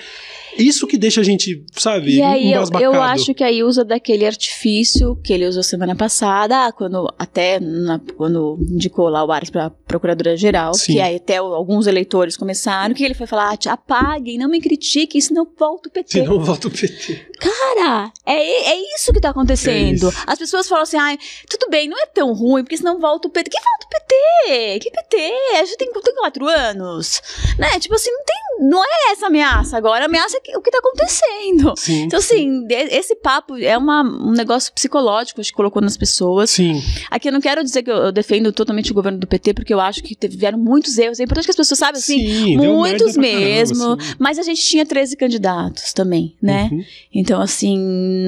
[0.58, 4.26] isso que deixa a gente, sabe, E aí eu, eu, acho que aí usa daquele
[4.26, 9.70] artifício que ele usou semana passada, quando até na, quando indicou lá o Ares para
[9.70, 14.60] procuradora-geral, que aí até alguns eleitores começaram, que ele foi falar, ah, apaguem, não me
[14.60, 16.20] critiquem, senão volta o PT.
[16.20, 17.28] Senão volta o PT.
[17.40, 20.10] Cara, é, é isso que tá acontecendo.
[20.10, 21.18] É As pessoas falam assim, ah,
[21.50, 23.50] tudo bem, não é tão ruim, porque senão volta o PT.
[23.50, 24.80] Que volta o PT?
[24.80, 25.34] Que PT?
[25.54, 27.22] A gente tem, tem quatro anos,
[27.58, 27.80] né?
[27.80, 30.80] Tipo assim, não tem, não é essa ameaça agora, a ameaça é o que está
[30.80, 31.74] acontecendo.
[31.78, 36.50] Sim, então, assim, esse papo é uma, um negócio psicológico que colocou nas pessoas.
[36.50, 36.82] Sim.
[37.10, 39.74] Aqui eu não quero dizer que eu, eu defendo totalmente o governo do PT, porque
[39.74, 41.20] eu acho que tiveram muitos erros.
[41.20, 43.98] É importante que as pessoas saibam, assim, Sim, muitos mesmo.
[43.98, 46.70] Caramba, mas a gente tinha 13 candidatos também, né?
[46.72, 46.84] Uhum.
[47.14, 47.78] Então, assim,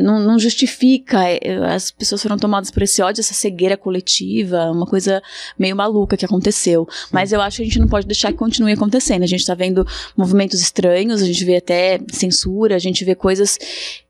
[0.01, 1.19] não, não justifica.
[1.23, 5.21] É, as pessoas foram tomadas por esse ódio, essa cegueira coletiva, uma coisa
[5.57, 6.87] meio maluca que aconteceu.
[7.11, 9.23] Mas eu acho que a gente não pode deixar que continue acontecendo.
[9.23, 9.85] A gente está vendo
[10.17, 13.57] movimentos estranhos, a gente vê até censura, a gente vê coisas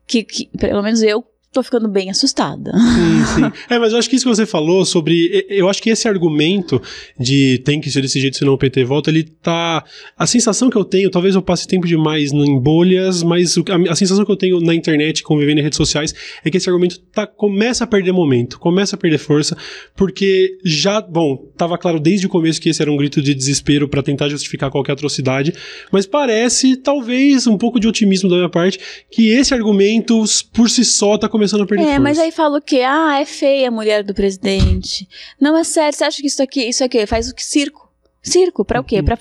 [0.06, 2.72] que, que pelo menos eu tô ficando bem assustada.
[3.00, 3.52] Sim, sim.
[3.68, 5.46] É, mas eu acho que isso que você falou sobre.
[5.48, 6.80] Eu acho que esse argumento
[7.18, 9.84] de tem que ser desse jeito senão o PT volta, ele tá.
[10.16, 13.96] A sensação que eu tenho, talvez eu passe tempo demais em bolhas, mas a, a
[13.96, 17.26] sensação que eu tenho na internet, convivendo em redes sociais, é que esse argumento tá,
[17.26, 19.56] começa a perder momento, começa a perder força,
[19.96, 21.00] porque já.
[21.00, 24.28] Bom, tava claro desde o começo que esse era um grito de desespero para tentar
[24.28, 25.52] justificar qualquer atrocidade,
[25.90, 28.78] mas parece, talvez, um pouco de otimismo da minha parte,
[29.10, 30.22] que esse argumento
[30.52, 32.00] por si só tá começando começando a perder É, força.
[32.00, 32.82] mas aí fala o quê?
[32.86, 35.08] Ah, é feia a mulher do presidente.
[35.40, 37.44] Não é sério, você acha que isso aqui, isso aqui faz o que?
[37.44, 37.90] Circo.
[38.22, 38.98] Circo, pra o quê?
[38.98, 39.04] Uhum.
[39.04, 39.18] Pra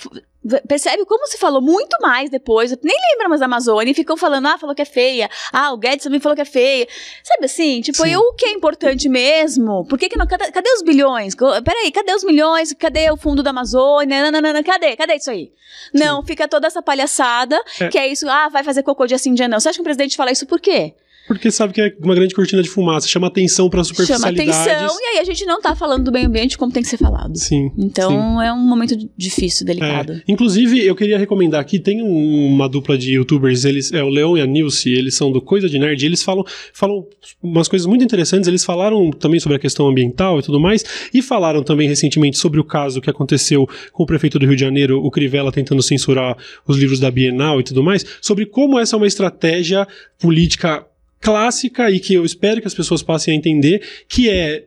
[0.68, 4.48] Percebe como se falou muito mais depois, nem lembra mais da Amazônia, e ficam falando,
[4.48, 6.88] ah, falou que é feia, ah, o Guedes também falou que é feia.
[7.22, 9.86] Sabe assim, tipo, e o que é importante mesmo?
[9.86, 10.26] Por que, que não.
[10.26, 11.36] Cadê, cadê, os bilhões?
[11.36, 12.72] Peraí, cadê os milhões?
[12.72, 14.32] Cadê o fundo da Amazônia?
[14.32, 14.96] Não, não, não, cadê?
[14.96, 15.52] Cadê isso aí?
[15.92, 16.04] Sim.
[16.06, 17.90] Não, fica toda essa palhaçada, é.
[17.90, 19.60] que é isso, ah, vai fazer cocô de assim dia não.
[19.60, 20.96] Você acha que o presidente fala isso por quê?
[21.30, 24.56] Porque sabe que é uma grande cortina de fumaça, chama atenção para superficialidades.
[24.56, 26.90] Chama atenção, e aí a gente não tá falando do meio ambiente como tem que
[26.90, 27.38] ser falado.
[27.38, 27.72] Sim.
[27.78, 28.46] Então sim.
[28.48, 30.14] é um momento difícil, delicado.
[30.14, 30.22] É.
[30.28, 34.42] Inclusive, eu queria recomendar aqui, tem uma dupla de youtubers, eles, é o Leon e
[34.42, 37.06] a Nilce, eles são do Coisa de Nerd, e eles falam, falam
[37.44, 41.22] umas coisas muito interessantes, eles falaram também sobre a questão ambiental e tudo mais, e
[41.22, 45.00] falaram também recentemente sobre o caso que aconteceu com o prefeito do Rio de Janeiro,
[45.00, 46.36] o Crivella tentando censurar
[46.68, 50.89] os livros da Bienal e tudo mais, sobre como essa é uma estratégia política
[51.20, 54.66] clássica e que eu espero que as pessoas passem a entender, que é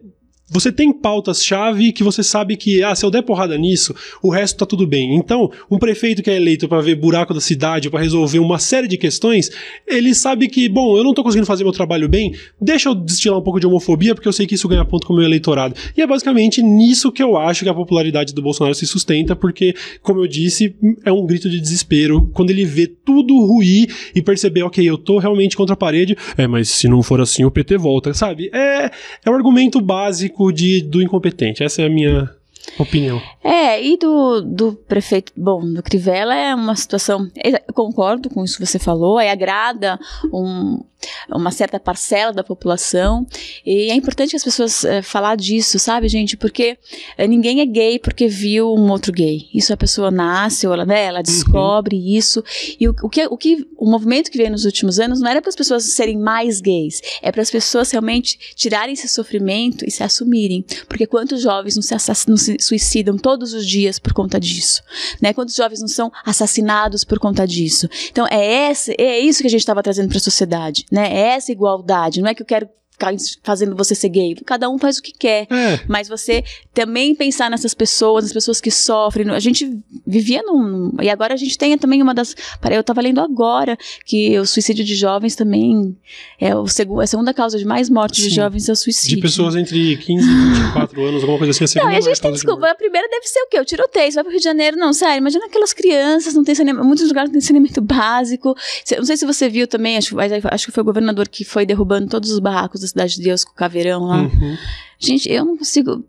[0.52, 4.58] você tem pautas-chave que você sabe que, ah, se eu der porrada nisso, o resto
[4.58, 5.16] tá tudo bem.
[5.16, 8.86] Então, um prefeito que é eleito para ver buraco da cidade, para resolver uma série
[8.86, 9.50] de questões,
[9.86, 13.38] ele sabe que, bom, eu não tô conseguindo fazer meu trabalho bem, deixa eu destilar
[13.38, 15.74] um pouco de homofobia, porque eu sei que isso ganha ponto com o meu eleitorado.
[15.96, 19.74] E é basicamente nisso que eu acho que a popularidade do Bolsonaro se sustenta, porque,
[20.02, 24.62] como eu disse, é um grito de desespero quando ele vê tudo ruir e perceber,
[24.62, 27.78] ok, eu tô realmente contra a parede, é, mas se não for assim, o PT
[27.78, 28.50] volta, sabe?
[28.52, 28.90] É,
[29.24, 31.62] é o argumento básico de, do incompetente.
[31.62, 32.30] Essa é a minha
[32.78, 33.20] opinião.
[33.42, 38.58] É, e do, do prefeito, bom, do Crivella é uma situação, eu concordo com isso
[38.58, 39.98] que você falou, aí agrada
[40.32, 40.82] um,
[41.28, 43.26] uma certa parcela da população.
[43.64, 46.36] E é importante que as pessoas é, falar disso, sabe, gente?
[46.36, 46.78] Porque
[47.16, 49.48] é, ninguém é gay porque viu um outro gay.
[49.54, 52.06] Isso a pessoa nasce, ela, né, ela descobre uhum.
[52.06, 52.44] isso.
[52.78, 55.40] E o, o, que, o que o movimento que veio nos últimos anos não era
[55.40, 59.90] para as pessoas serem mais gays, é para as pessoas realmente tirarem esse sofrimento e
[59.90, 60.64] se assumirem.
[60.88, 61.94] Porque quantos jovens não se,
[62.28, 64.82] não se suicidam todos os dias por conta disso?
[65.20, 65.32] Né?
[65.32, 67.88] Quantos jovens não são assassinados por conta disso?
[68.10, 71.12] Então, é, esse, é isso que a gente estava trazendo para a sociedade, né?
[71.12, 72.20] Essa igualdade.
[72.20, 72.68] Não é que eu quero
[73.02, 74.34] ficar fazendo você ser gay.
[74.46, 75.46] Cada um faz o que quer.
[75.50, 75.80] É.
[75.88, 79.28] Mas você também pensar nessas pessoas, nas pessoas que sofrem.
[79.30, 80.92] A gente vivia num.
[81.00, 82.34] E agora a gente tem também uma das.
[82.70, 83.76] Eu estava lendo agora
[84.06, 85.96] que o suicídio de jovens também
[86.40, 88.28] é o segu, a segunda causa de mais mortes Sim.
[88.28, 89.16] de jovens é o suicídio.
[89.16, 91.64] De pessoas entre 15 e 24 anos, alguma coisa assim.
[91.64, 92.60] A segunda Não, e a gente tem de desculpa.
[92.60, 92.72] morte.
[92.72, 93.60] A primeira deve ser o quê?
[93.60, 94.10] O tiroteio.
[94.10, 95.18] Você vai pro Rio de Janeiro, não, sério.
[95.18, 96.86] Imagina aquelas crianças, não tem saneamento.
[96.86, 98.54] Muitos lugares não tem saneamento básico.
[98.96, 102.08] Não sei se você viu também, acho, acho que foi o governador que foi derrubando
[102.08, 104.22] todos os barracos Cidade de Deus com o caveirão lá.
[104.22, 104.56] Uhum.
[104.98, 106.04] Gente, eu não consigo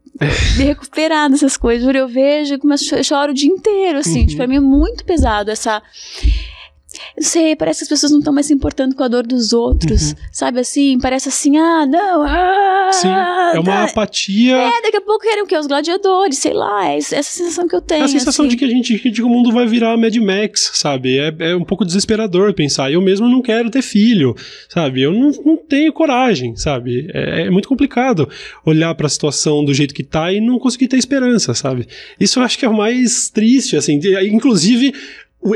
[0.57, 1.87] me recuperar dessas coisas.
[1.95, 4.19] Eu vejo e começo, a cho- eu choro o dia inteiro, assim.
[4.21, 4.25] Uhum.
[4.27, 5.81] Tipo, pra mim é muito pesado essa.
[7.17, 9.53] Eu sei, parece que as pessoas não estão mais se importando com a dor dos
[9.53, 10.15] outros.
[10.31, 10.97] Sabe assim?
[10.99, 12.89] Parece assim, ah, não, ah.
[12.91, 13.83] Sim, é uma tá.
[13.85, 14.55] apatia.
[14.55, 15.57] É, daqui a pouco querem o quê?
[15.57, 16.89] Os gladiadores, sei lá.
[16.89, 18.01] É essa sensação que eu tenho.
[18.01, 18.49] É a sensação assim.
[18.51, 21.17] de que a gente que o mundo vai virar Mad Max, sabe?
[21.17, 22.91] É, é um pouco desesperador pensar.
[22.91, 24.35] Eu mesmo não quero ter filho,
[24.69, 25.01] sabe?
[25.01, 27.09] Eu não, não tenho coragem, sabe?
[27.13, 28.29] É, é muito complicado
[28.65, 31.87] olhar pra situação do jeito que tá e não conseguir ter esperança, sabe?
[32.19, 33.99] Isso eu acho que é o mais triste, assim.
[33.99, 34.93] De- Inclusive,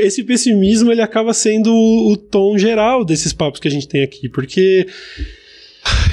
[0.00, 4.28] esse pessimismo ele acaba sendo o, tom geral desses papos que a gente tem aqui,
[4.28, 4.86] porque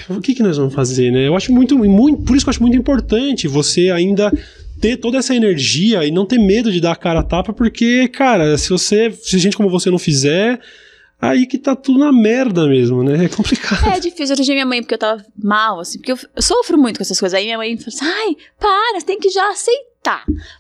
[0.10, 1.28] o que, que nós vamos fazer, né?
[1.28, 2.24] Eu acho muito, muito.
[2.24, 4.32] Por isso que eu acho muito importante você ainda
[4.80, 8.08] ter toda essa energia e não ter medo de dar a cara a tapa, porque,
[8.08, 9.12] cara, se você.
[9.12, 10.60] Se gente como você não fizer,
[11.20, 13.26] aí que tá tudo na merda mesmo, né?
[13.26, 13.88] É complicado.
[13.90, 14.32] É difícil.
[14.32, 17.04] Outro dia minha mãe, porque eu tava mal, assim, porque eu, eu sofro muito com
[17.04, 17.38] essas coisas.
[17.38, 19.95] Aí minha mãe falou assim: ai, para, você tem que já aceitar.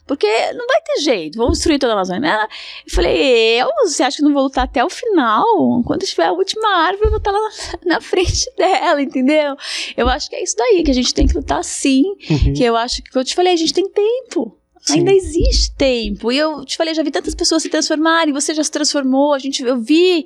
[0.07, 2.29] Porque não vai ter jeito, vamos destruir toda a Amazônia.
[2.29, 2.43] Ela,
[2.87, 3.67] eu falei, eu?
[3.83, 5.45] Você acha que não vou lutar até o final?
[5.85, 7.49] Quando tiver a última árvore, eu vou estar lá
[7.85, 9.55] na, frente dela, entendeu?
[9.95, 12.03] Eu acho que é isso daí, que a gente tem que lutar sim.
[12.29, 12.53] Uhum.
[12.53, 14.57] Que eu acho que, que eu te falei, a gente tem tempo.
[14.81, 14.99] Sim.
[14.99, 16.31] Ainda existe tempo.
[16.31, 19.39] E eu te falei, já vi tantas pessoas se transformarem, você já se transformou, a
[19.39, 20.25] gente, eu vi.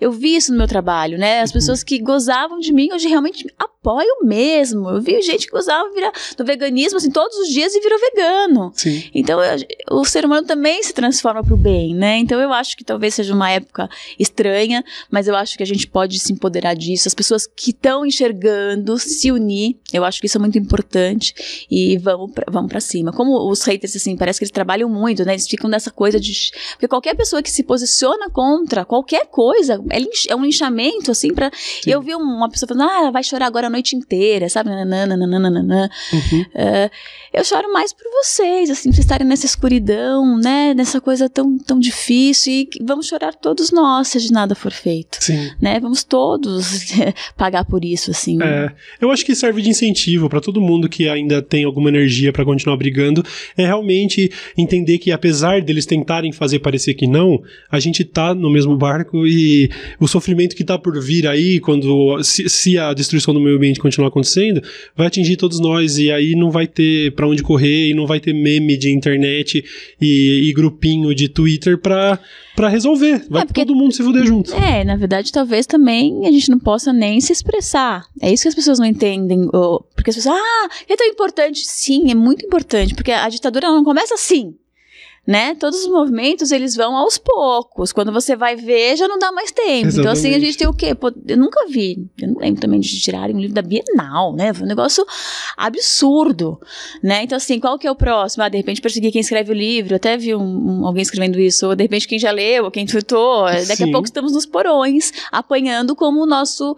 [0.00, 1.40] Eu vi isso no meu trabalho, né?
[1.40, 1.54] As Uhum.
[1.54, 3.44] pessoas que gozavam de mim hoje realmente
[3.84, 4.88] me apoiam mesmo.
[4.88, 8.72] Eu vi gente que gozava virar do veganismo assim todos os dias e virou vegano.
[8.74, 9.10] Sim.
[9.14, 9.58] Então eu-
[9.90, 12.18] o ser humano também se transforma para o bem, né?
[12.18, 15.86] Então eu acho que talvez seja uma época estranha, mas eu acho que a gente
[15.86, 17.08] pode se empoderar disso.
[17.08, 21.98] As pessoas que estão enxergando se unir, eu acho que isso é muito importante e
[21.98, 23.12] vamos pra, vamos para cima.
[23.12, 25.32] Como os haters assim, parece que eles trabalham muito, né?
[25.34, 26.32] Eles ficam nessa coisa de
[26.72, 31.50] porque qualquer pessoa que se posiciona contra qualquer coisa é, é um linchamento assim para
[31.86, 34.70] eu vi um- uma pessoa falando, ah, ela vai chorar agora noite inteira, sabe?
[34.70, 35.90] Nananana, nananana.
[36.12, 36.44] Uhum.
[36.54, 36.90] É,
[37.32, 40.72] eu choro mais por vocês, assim, por estarem nessa escuridão, né?
[40.74, 42.52] Nessa coisa tão, tão difícil.
[42.52, 45.18] E vamos chorar todos nós se de nada for feito.
[45.20, 45.50] Sim.
[45.60, 45.80] Né?
[45.80, 46.92] Vamos todos
[47.36, 48.42] pagar por isso, assim.
[48.42, 52.32] É, eu acho que serve de incentivo pra todo mundo que ainda tem alguma energia
[52.32, 53.24] pra continuar brigando,
[53.56, 58.50] é realmente entender que apesar deles tentarem fazer parecer que não, a gente tá no
[58.50, 63.34] mesmo barco e o sofrimento que tá por vir aí, quando se, se a destruição
[63.34, 64.62] do meio ambiente continuar acontecendo,
[64.96, 68.20] vai atingir todos nós e aí não vai ter pra onde correr e não vai
[68.20, 69.64] ter meme de internet
[70.00, 72.18] e, e grupinho de Twitter pra,
[72.54, 73.24] pra resolver.
[73.28, 74.52] Vai É, porque- todo mundo se fuder junto.
[74.54, 78.04] É, na verdade, talvez também a gente não possa nem se expressar.
[78.20, 79.48] É isso que as pessoas não entendem.
[79.52, 81.60] ô, Porque as pessoas, ah, é tão importante.
[81.64, 84.54] Sim, é muito importante, porque a ditadura não começa assim.
[85.26, 85.54] Né?
[85.54, 87.92] Todos os movimentos eles vão aos poucos.
[87.92, 89.88] Quando você vai ver, já não dá mais tempo.
[89.88, 90.40] Então, assim, a Exatamente.
[90.44, 90.94] gente tem o quê?
[90.94, 92.06] Pô, eu nunca vi.
[92.20, 94.52] Eu não lembro também de tirarem um livro da Bienal, né?
[94.52, 95.02] Foi um negócio
[95.56, 96.60] absurdo,
[97.02, 97.22] né?
[97.22, 98.42] Então, assim, qual que é o próximo?
[98.44, 99.94] Ah, de repente perseguir quem escreve o livro.
[99.94, 100.42] Eu até vi um-
[100.82, 101.66] um- alguém escrevendo isso.
[101.66, 103.44] Ou de repente quem já leu, ou quem tweetou.
[103.46, 103.88] Daqui Sim.
[103.88, 106.76] a pouco estamos nos porões, apanhando como o nosso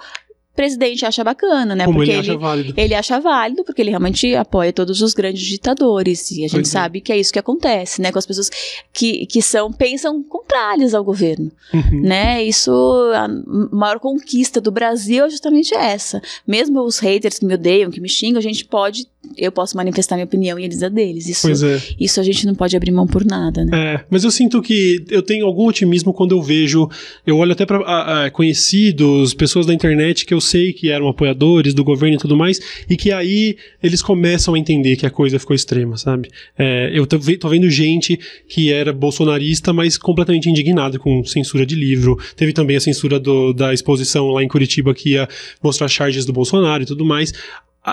[0.56, 1.84] presidente acha bacana, né?
[1.84, 2.74] Como porque ele acha válido.
[2.76, 6.30] ele acha válido, porque ele realmente apoia todos os grandes ditadores.
[6.32, 6.70] E a gente Pois é.
[6.70, 8.10] sabe que é isso que acontece, né?
[8.10, 8.50] Com as pessoas
[8.92, 12.00] que, que são, pensam contrárias ao governo, Uhum.
[12.02, 12.42] né?
[12.42, 12.72] Isso,
[13.14, 13.28] a
[13.70, 16.20] maior conquista do Brasil é justamente essa.
[16.46, 20.16] Mesmo os haters que me odeiam, que me xingam, a gente pode, eu posso manifestar
[20.16, 21.28] minha opinião e eles a deles.
[21.28, 21.80] Isso, Pois é.
[21.98, 23.94] isso a gente não pode abrir mão por nada, né?
[23.94, 26.88] É, mas eu sinto que eu tenho algum otimismo quando eu vejo,
[27.26, 31.84] eu olho até para conhecidos, pessoas da internet que eu sei que eram apoiadores do
[31.84, 35.54] governo e tudo mais, e que aí eles começam a entender que a coisa ficou
[35.54, 36.28] extrema, sabe?
[36.58, 38.18] É, eu tô, tô vendo gente
[38.48, 42.18] que era bolsonarista, mas completamente indignado com censura de livro.
[42.36, 45.28] Teve também a censura do- da exposição lá em Curitiba que ia
[45.62, 47.32] mostrar charges do Bolsonaro e tudo mais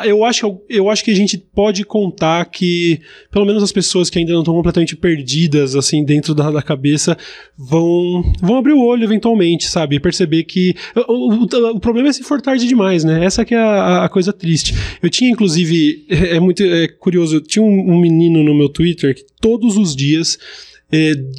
[0.05, 2.99] eu acho, eu acho que a gente pode contar que,
[3.31, 7.15] pelo menos as pessoas que ainda não estão completamente perdidas, assim, dentro da, da, cabeça,
[7.55, 9.99] vão, vão abrir o olho eventualmente, sabe?
[9.99, 10.73] Perceber que.
[11.07, 13.23] O, o, o, problema é se for tarde demais, né?
[13.23, 14.73] Essa que é a, a coisa triste.
[15.01, 19.13] Eu tinha, inclusive, é, é muito é curioso, tinha um, um menino no meu Twitter
[19.13, 20.39] que todos os dias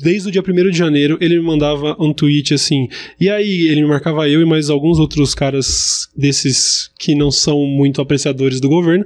[0.03, 2.89] desde o dia 1 de janeiro, ele me mandava um tweet assim.
[3.21, 7.65] E aí, ele me marcava eu e mais alguns outros caras desses que não são
[7.65, 9.05] muito apreciadores do governo.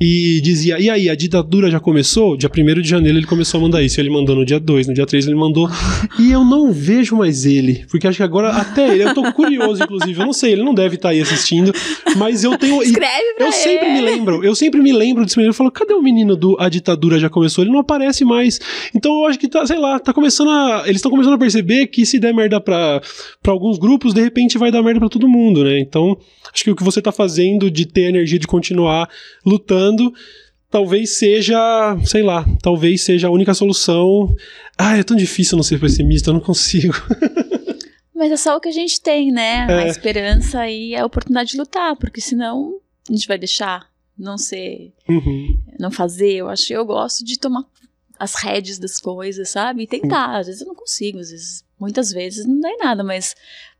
[0.00, 2.36] E dizia: E aí, a ditadura já começou?
[2.36, 4.00] Dia 1 de janeiro ele começou a mandar isso.
[4.00, 5.70] Ele mandou no dia 2, no dia 3 ele mandou.
[6.18, 7.86] e eu não vejo mais ele.
[7.88, 10.18] Porque acho que agora, até ele, eu tô curioso, inclusive.
[10.18, 11.72] Eu não sei, ele não deve estar tá aí assistindo.
[12.16, 12.82] Mas eu tenho.
[12.82, 13.56] Escreve pra Eu ele.
[13.56, 15.50] sempre me lembro, eu sempre me lembro desse menino.
[15.50, 17.62] Eu falo: Cadê o menino do A Ditadura Já Começou?
[17.62, 18.60] Ele não aparece mais.
[18.92, 20.82] Então eu acho que tá, sei lá lá, tá começando a.
[20.84, 23.00] Eles estão começando a perceber que se der merda pra,
[23.42, 25.78] pra alguns grupos, de repente vai dar merda pra todo mundo, né?
[25.78, 26.16] Então,
[26.52, 29.08] acho que o que você tá fazendo de ter a energia de continuar
[29.44, 30.12] lutando
[30.70, 31.56] talvez seja,
[32.04, 34.34] sei lá, talvez seja a única solução.
[34.76, 36.92] Ah, é tão difícil não ser pessimista, eu não consigo.
[38.14, 39.66] Mas é só o que a gente tem, né?
[39.68, 39.74] É.
[39.82, 43.86] A esperança e a oportunidade de lutar, porque senão a gente vai deixar
[44.18, 45.56] não ser, Uhum.
[45.78, 46.32] não fazer.
[46.32, 47.64] Eu acho, eu gosto de tomar
[48.18, 49.82] as rédeas das coisas, sabe?
[49.82, 50.38] E tentar.
[50.38, 53.34] Às vezes eu não consigo, às vezes, muitas vezes não dá em nada, mas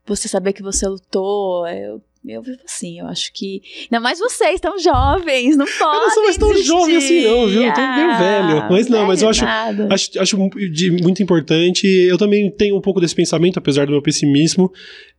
[0.05, 3.61] você saber que você lutou, eu, eu vivo assim, eu acho que.
[3.83, 5.99] Ainda mais vocês, tão jovens, não podem.
[5.99, 6.67] Eu não sou mais tão desistir.
[6.67, 7.61] jovem assim, não, viu?
[7.63, 8.71] Eu tô meio Ah, velho.
[8.71, 9.87] Mas não, mas eu acho- nada.
[9.91, 11.85] Acho, acho de, muito importante.
[11.87, 14.71] Eu também tenho um pouco desse pensamento, apesar do meu pessimismo.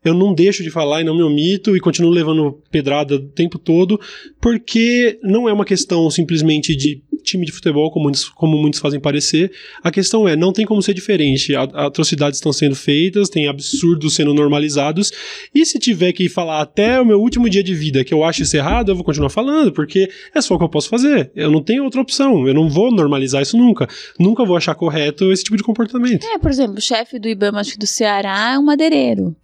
[0.04, 3.58] Eu não deixo de falar e não me omito e continuo levando pedrada o tempo
[3.58, 3.98] todo,
[4.40, 9.00] porque não é uma questão simplesmente de time de futebol, como muitos, como muitos fazem
[9.00, 9.50] parecer.
[9.82, 11.56] A questão é, não tem como ser diferente.
[11.56, 15.10] A- atrocidades estão sendo feitas, tem absurdos sendo normalizados,
[15.52, 18.42] e se tiver que falar até o meu último dia de vida que eu acho
[18.42, 21.30] isso errado, eu vou continuar falando, porque é só o que eu posso fazer.
[21.34, 22.46] Eu não tenho outra opção.
[22.46, 23.88] Eu não vou normalizar isso nunca.
[24.18, 26.26] Nunca vou achar correto esse tipo de comportamento.
[26.26, 29.34] É, por exemplo, o chefe do IBAMA, acho que do Ceará, é um madeireiro.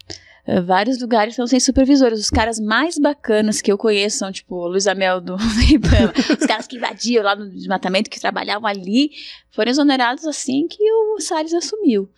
[0.44, 2.18] É, vários lugares estão sem supervisores.
[2.18, 6.12] Os caras mais bacanas que eu conheço são, tipo, o Luiz Amel do, do IBAMA.
[6.40, 9.10] Os caras que invadiam lá no desmatamento, que trabalhavam ali,
[9.50, 12.08] foram exonerados assim que o Salles assumiu.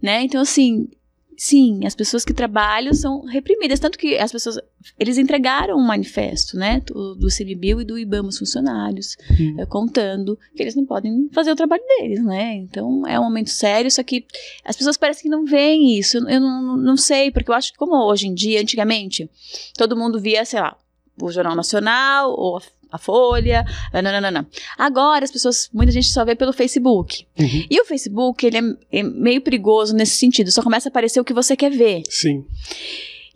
[0.00, 0.22] Né?
[0.22, 0.88] Então, assim,
[1.36, 3.80] sim, as pessoas que trabalham são reprimidas.
[3.80, 4.58] Tanto que as pessoas.
[4.98, 6.80] Eles entregaram um manifesto, né?
[6.84, 9.56] Do, do e do IBAMA, os funcionários, Hum.
[9.58, 12.54] eh, contando que eles não podem fazer o trabalho deles, né?
[12.56, 14.26] Então é um momento sério, só que
[14.64, 16.18] as pessoas parecem que não veem isso.
[16.18, 19.28] Eu, eu não, não sei, porque eu acho que, como hoje em dia, antigamente,
[19.76, 20.76] todo mundo via, sei lá,
[21.20, 22.60] o Jornal Nacional ou
[22.94, 24.46] a, Folha, ah, não, não, não, não.
[24.78, 27.26] Agora as pessoas, muita gente só vê pelo Facebook.
[27.38, 27.66] Uhum.
[27.70, 31.24] E o Facebook, ele é, é meio perigoso nesse sentido, só começa a aparecer o
[31.24, 32.02] que você quer ver.
[32.08, 32.44] Sim.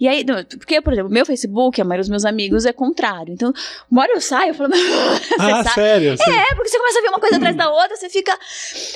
[0.00, 3.32] E aí, não, porque, por exemplo, meu Facebook, a maioria dos meus amigos é contrário.
[3.34, 3.52] Então,
[3.90, 4.70] uma hora eu saio, eu falo,
[5.40, 5.70] Ah, sabe?
[5.74, 6.12] sério?
[6.12, 8.36] É, porque você começa a ver uma coisa atrás da outra, você fica.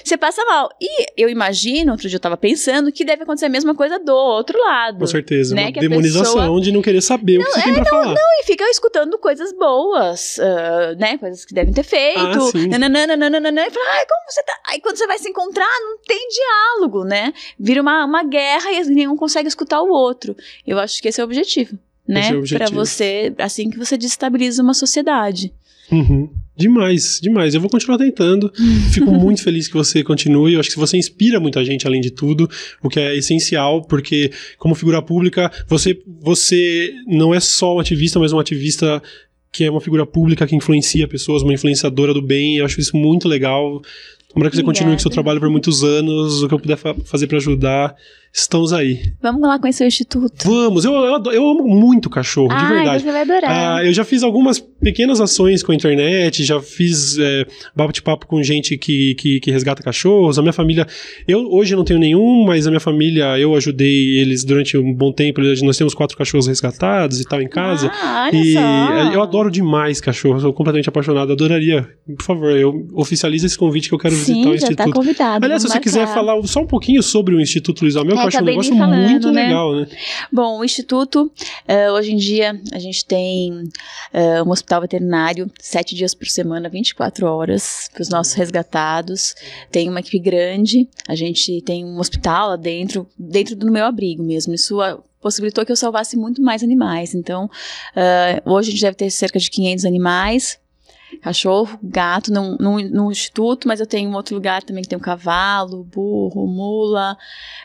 [0.05, 0.71] Você passa mal.
[0.81, 4.13] E eu imagino, outro dia eu tava pensando, que deve acontecer a mesma coisa do
[4.15, 4.99] outro lado.
[5.01, 5.55] Com certeza.
[5.55, 8.15] Né, Uma que demonização pessoa- de não querer saber o que você tem pra falar.
[8.41, 11.19] E fica escutando coisas boas, ah, né?
[11.19, 12.21] Coisas que devem ter feito.
[12.21, 12.69] Ah, sim.
[12.69, 14.53] nananana, nananana, e fala, ai, como você tá.
[14.69, 17.33] Aí quando você vai se encontrar, não tem diálogo, né?
[17.59, 20.37] Vira uma, uma guerra e nenhum consegue escutar o outro.
[20.67, 21.79] Eu acho que esse é o objetivo.
[22.07, 22.21] Né?
[22.21, 22.71] Esse é o objetivo.
[22.71, 25.53] Pra você, assim que você destabiliza uma sociedade.
[25.91, 26.29] Uhum.
[26.57, 27.55] Demais, demais.
[27.55, 28.53] Eu vou continuar tentando.
[28.93, 30.53] Fico muito feliz que você continue.
[30.55, 32.49] Eu acho que você inspira muita gente, além de tudo,
[32.83, 38.19] o que é essencial, porque, como figura pública, você, você não é só um ativista,
[38.19, 39.03] mas um ativista
[39.51, 42.57] que é uma figura pública que influencia pessoas, uma influenciadora do bem.
[42.59, 43.81] Eu acho isso muito legal.
[44.33, 45.15] Tomara que você continue com seu Obrigada.
[45.15, 46.43] trabalho por muitos anos.
[46.43, 47.95] O que eu puder fa- fazer pra ajudar,
[48.33, 49.13] estamos aí.
[49.21, 50.45] Vamos lá conhecer o Instituto.
[50.49, 50.85] Vamos!
[50.85, 53.03] Eu, eu, eu amo muito cachorro, de Ai, verdade.
[53.05, 53.77] você vai adorar.
[53.79, 58.43] Ah, eu já fiz algumas pequenas ações com a internet, já fiz é, bate-papo com
[58.43, 60.39] gente que, que, que resgata cachorros.
[60.39, 60.87] A minha família,
[61.29, 65.13] eu hoje não tenho nenhum, mas a minha família, eu ajudei eles durante um bom
[65.13, 65.41] tempo.
[65.63, 67.91] Nós temos quatro cachorros resgatados e tal em casa.
[67.95, 68.61] Ah, olha E só.
[68.61, 71.33] é, eu adoro demais cachorros, sou completamente apaixonado.
[71.33, 74.73] Adoraria, por favor, eu oficialize esse convite que eu quero visitar Sim, o já tá
[74.73, 74.95] Instituto.
[74.95, 75.45] convidado.
[75.45, 76.15] Aliás, se você quiser marcar.
[76.15, 79.33] falar só um pouquinho sobre o Instituto Luiz Amel, eu acho um negócio falando, muito
[79.33, 79.45] né?
[79.45, 79.87] legal, né?
[80.33, 81.31] Bom, o Instituto,
[81.67, 83.65] eh, hoje em dia, a gente tem
[84.13, 89.35] eh, um hospital veterinário, sete dias por semana, 24 horas, para os nossos resgatados.
[89.71, 94.23] Tem uma equipe grande, a gente tem um hospital lá dentro, dentro do meu abrigo
[94.23, 94.55] mesmo.
[94.55, 97.15] Isso ah, possibilitou que eu salvasse muito mais animais.
[97.15, 97.49] Então,
[97.95, 100.62] eh, hoje a gente deve ter cerca de 500 animais.
[101.21, 104.99] Cachorro, gato, num, num, num instituto, mas eu tenho um outro lugar também que tem
[104.99, 107.17] um cavalo, burro, mula,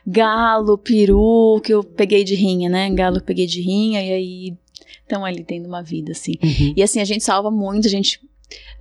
[0.05, 2.89] galo, peru, que eu peguei de rinha, né?
[2.89, 4.57] Galo eu peguei de rinha, e aí
[5.01, 6.33] estão ali tendo uma vida, assim.
[6.43, 6.73] Uhum.
[6.75, 8.19] E assim, a gente salva muito, a gente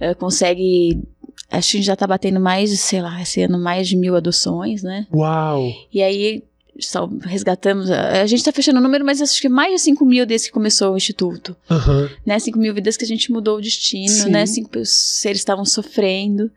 [0.00, 1.02] eh, consegue.
[1.50, 3.96] Acho que a gente já tá batendo mais de, sei lá, esse ano mais de
[3.96, 5.06] mil adoções, né?
[5.14, 5.70] Uau!
[5.92, 6.42] E aí
[6.81, 7.91] sal- resgatamos.
[7.91, 10.49] A, a gente tá fechando o número, mas acho que mais de 5 mil desde
[10.49, 11.57] que começou o Instituto.
[11.70, 12.09] Aham.
[12.24, 12.39] Né?
[12.39, 14.31] 5 mil vidas que a gente mudou o destino, Sim.
[14.31, 14.47] né?
[14.47, 16.51] Cinco pe- seres estavam sofrendo.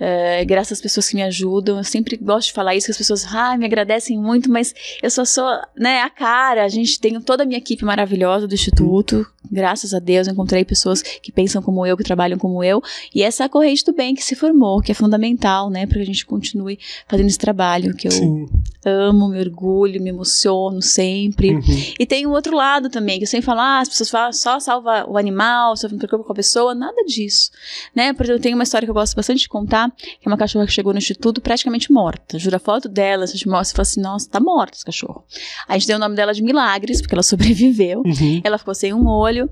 [0.00, 1.76] eh, graças às pessoas que me ajudam.
[1.78, 5.10] Eu sempre gosto de falar isso, que as pessoas ah, me agradecem muito, mas eu
[5.10, 6.64] só sou né, a cara.
[6.64, 9.26] A gente tem toda a minha equipe maravilhosa do Instituto.
[9.50, 12.82] Graças a Deus, eu encontrei pessoas que pensam como eu, que trabalham como eu.
[13.14, 15.86] E essa é a corrente do bem que se formou, que é fundamental, né?
[15.86, 18.46] Para que a gente continue fazendo esse trabalho que eu Sim.
[18.84, 19.63] amo, me orgulho,
[20.00, 21.54] me emociono sempre.
[21.54, 21.62] Uhum.
[21.98, 24.60] E tem um outro lado também, que eu sempre falo, ah, as pessoas falam, só
[24.60, 27.50] salva o animal, só não preocupa com a pessoa, nada disso,
[27.94, 28.12] né?
[28.12, 30.66] Por exemplo, tem uma história que eu gosto bastante de contar, que é uma cachorra
[30.66, 32.38] que chegou no instituto praticamente morta.
[32.38, 35.24] Jura a foto dela, a gente mostra e fala assim, nossa, tá morta esse cachorro.
[35.68, 38.02] A gente deu o nome dela de Milagres, porque ela sobreviveu.
[38.04, 38.40] Uhum.
[38.44, 39.48] Ela ficou sem um olho.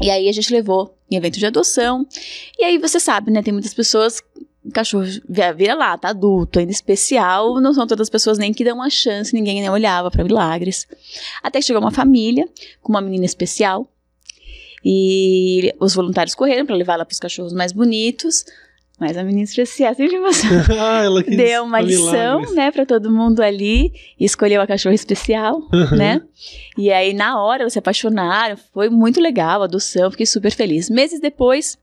[0.00, 2.06] E aí a gente levou em evento de adoção.
[2.58, 3.42] E aí você sabe, né?
[3.42, 4.22] Tem muitas pessoas.
[4.72, 5.04] Cachorro
[5.56, 7.60] vira lá, tá adulto, ainda especial.
[7.60, 10.86] Não são todas as pessoas nem que dão uma chance, ninguém nem olhava pra milagres.
[11.42, 12.48] Até que chegou uma família
[12.82, 13.88] com uma menina especial.
[14.84, 18.44] E os voluntários correram pra levar ela pros cachorros mais bonitos.
[19.00, 22.54] Mas a menina especial sempre emoção ah, ela deu uma lição, milagres.
[22.56, 25.96] né, pra todo mundo ali e escolheu a cachorra especial, Uhum.
[25.96, 26.20] né?
[26.76, 30.90] E aí na hora eles se apaixonaram, foi muito legal a adoção, fiquei super feliz.
[30.90, 31.78] Meses depois,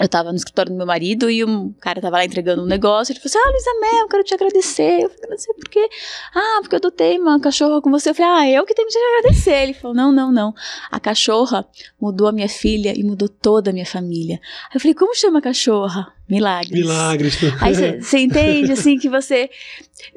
[0.00, 3.12] eu tava no escritório do meu marido e um cara tava lá entregando um negócio,
[3.12, 5.02] ele falou assim: "Ah, Luísa Mel, eu quero te agradecer".
[5.02, 5.88] Eu falei: "Agradecer por quê?".
[6.34, 8.10] "Ah, porque eu adotei uma cachorra com você".
[8.10, 9.62] Eu falei: "Ah, eu que tenho que te agradecer".
[9.62, 10.54] Ele falou: "Não, não, não.
[10.90, 11.64] A cachorra
[12.00, 14.40] mudou a minha filha e mudou toda a minha família".
[14.70, 16.12] Aí eu falei: "Como chama a cachorra?".
[16.28, 16.72] Milagres.
[16.72, 17.36] Milagres.
[17.60, 19.48] Aí você entende, assim, que você.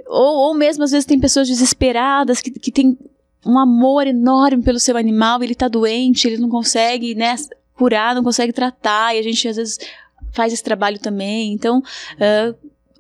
[0.07, 2.97] Ou, ou mesmo, às vezes, tem pessoas desesperadas que, que têm
[3.45, 7.36] um amor enorme pelo seu animal, ele tá doente, ele não consegue, né,
[7.78, 9.78] curar, não consegue tratar, e a gente, às vezes,
[10.32, 11.53] faz esse trabalho também.
[11.53, 11.82] Então.
[12.19, 12.53] ah,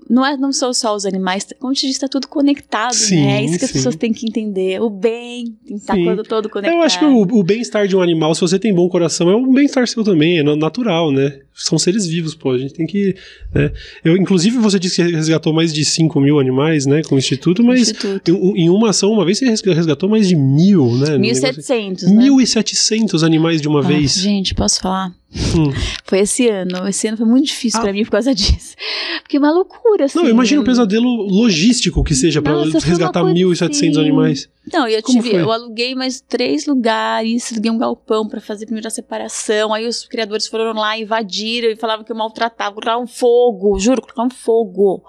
[0.09, 3.25] não, é, não são só os animais, como eu te disse, está tudo conectado, Sim,
[3.25, 3.41] né?
[3.41, 3.77] É isso que as sim.
[3.77, 4.81] pessoas têm que entender.
[4.81, 6.15] O bem tem que estar Sim.
[6.27, 6.73] todo, conectado.
[6.79, 9.35] Eu acho que o, o bem-estar de um animal, se você tem bom coração, é
[9.35, 11.41] um bem-estar seu também, é na- natural, né?
[11.59, 13.15] São seres vivos, pô, a gente tem que.
[13.53, 13.71] Né?
[14.05, 17.63] Eu, inclusive, você disse que resgatou mais de 5 mil animais, né, com o Instituto,
[17.63, 18.29] mas Instituto.
[18.31, 21.11] em, em uma ação, uma vez, você resga- resgatou mais de mil, né?
[21.11, 22.23] no negócio- 1.700, né?
[22.29, 24.13] 1.700 animais de uma Ah, vez.
[24.15, 25.09] Gente, posso falar?
[25.29, 25.73] Hum.
[26.05, 26.87] Foi esse ano.
[26.87, 27.83] Esse ano foi muito difícil Ah.
[27.83, 28.75] pra mim por causa disso.
[29.21, 30.17] Porque é uma loucura, assim.
[30.19, 33.99] Não, eu imagino o pesadelo logístico que seja foi resgatar uma coisa 1.700 assim.
[33.99, 34.47] animais.
[34.71, 35.41] Não, eu Como tive, foi?
[35.41, 39.73] eu aluguei mais três lugares, aluguei um galpão pra fazer primeiro a separação.
[39.73, 40.97] Aí os criadores foram lá,
[41.47, 45.03] e falavam que eu maltratava, colocaram fogo, juro, colocaram fogo.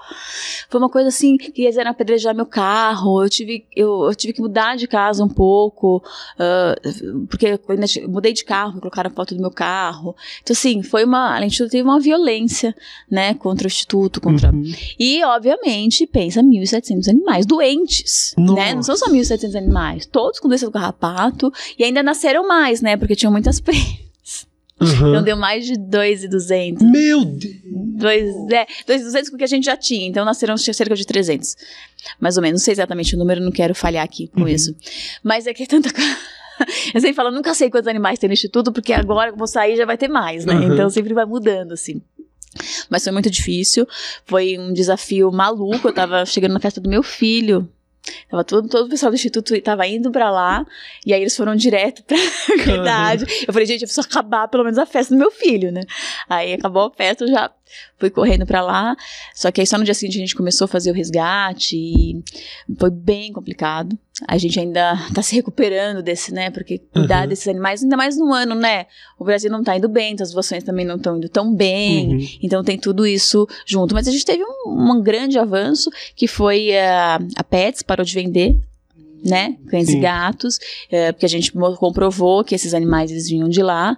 [0.68, 3.22] Foi uma coisa assim, que eles eram apedrejar meu carro.
[3.22, 6.02] Eu tive, eu, eu tive que mudar de casa um pouco,
[6.38, 6.74] ah,
[7.28, 10.14] porque eu mudei de carro, colocaram foto do meu carro.
[10.42, 11.34] Então, assim, foi uma.
[11.36, 12.74] Além de tudo, teve uma violência,
[13.10, 14.62] né, contra o Instituto, contra Uhum.
[14.98, 18.54] e, obviamente, pensa 1.700 animais doentes, Nossa.
[18.54, 18.74] né?
[18.74, 22.96] Não são só 1.700 animais, todos com doença do carrapato, e ainda nasceram mais, né?
[22.96, 24.07] Porque tinham muitas presas.
[24.80, 25.08] Uhum.
[25.10, 26.78] Então deu mais de 2.200.
[26.90, 27.56] Meu Deus!
[27.98, 31.56] Dois, é, 2.200 porque a gente já tinha, então nasceram cerca de 300.
[32.20, 34.48] Mais ou menos, não sei exatamente o número, não quero falhar aqui com Uhum.
[34.48, 34.74] isso.
[35.22, 36.16] Mas é que é tanta coisa.
[36.94, 39.46] Eu sempre falo, nunca sei quantos animais tem no instituto, porque agora que eu vou
[39.46, 40.54] sair já vai ter mais, né?
[40.54, 40.74] Uhum.
[40.74, 42.00] Então sempre vai mudando, assim.
[42.90, 43.86] Mas foi muito difícil.
[44.24, 45.86] Foi um desafio maluco.
[45.86, 47.68] Eu tava chegando na festa do meu filho.
[48.30, 50.66] Tava todo, todo o pessoal do instituto tava indo pra lá.
[51.04, 52.16] E aí eles foram direto pra
[52.64, 53.24] verdade.
[53.46, 55.82] Eu falei, gente, eu preciso acabar pelo menos a festa do meu filho, né?
[56.28, 57.50] Aí acabou a festa, eu já
[57.98, 58.96] fui correndo pra lá.
[59.34, 61.76] Só que aí só no dia seguinte a gente começou a fazer o resgate.
[61.76, 62.22] E
[62.78, 63.98] foi bem complicado.
[64.26, 66.50] A gente ainda tá se recuperando desse, né?
[66.50, 67.28] Porque cuidar Uhum.
[67.28, 68.86] desses animais, ainda mais no ano, né?
[69.18, 72.08] O Brasil não tá indo bem, então as doações também não estão indo tão bem.
[72.16, 72.28] Uhum.
[72.42, 73.94] Então tem tudo isso junto.
[73.94, 78.12] Mas a gente teve um, um grande avanço, que foi a, a Pets parou de
[78.14, 78.58] vender,
[79.24, 79.56] né?
[79.68, 79.98] Cães Sim.
[79.98, 80.58] e gatos,
[80.90, 83.96] eh, porque a gente comprovou que esses animais eles vinham de lá,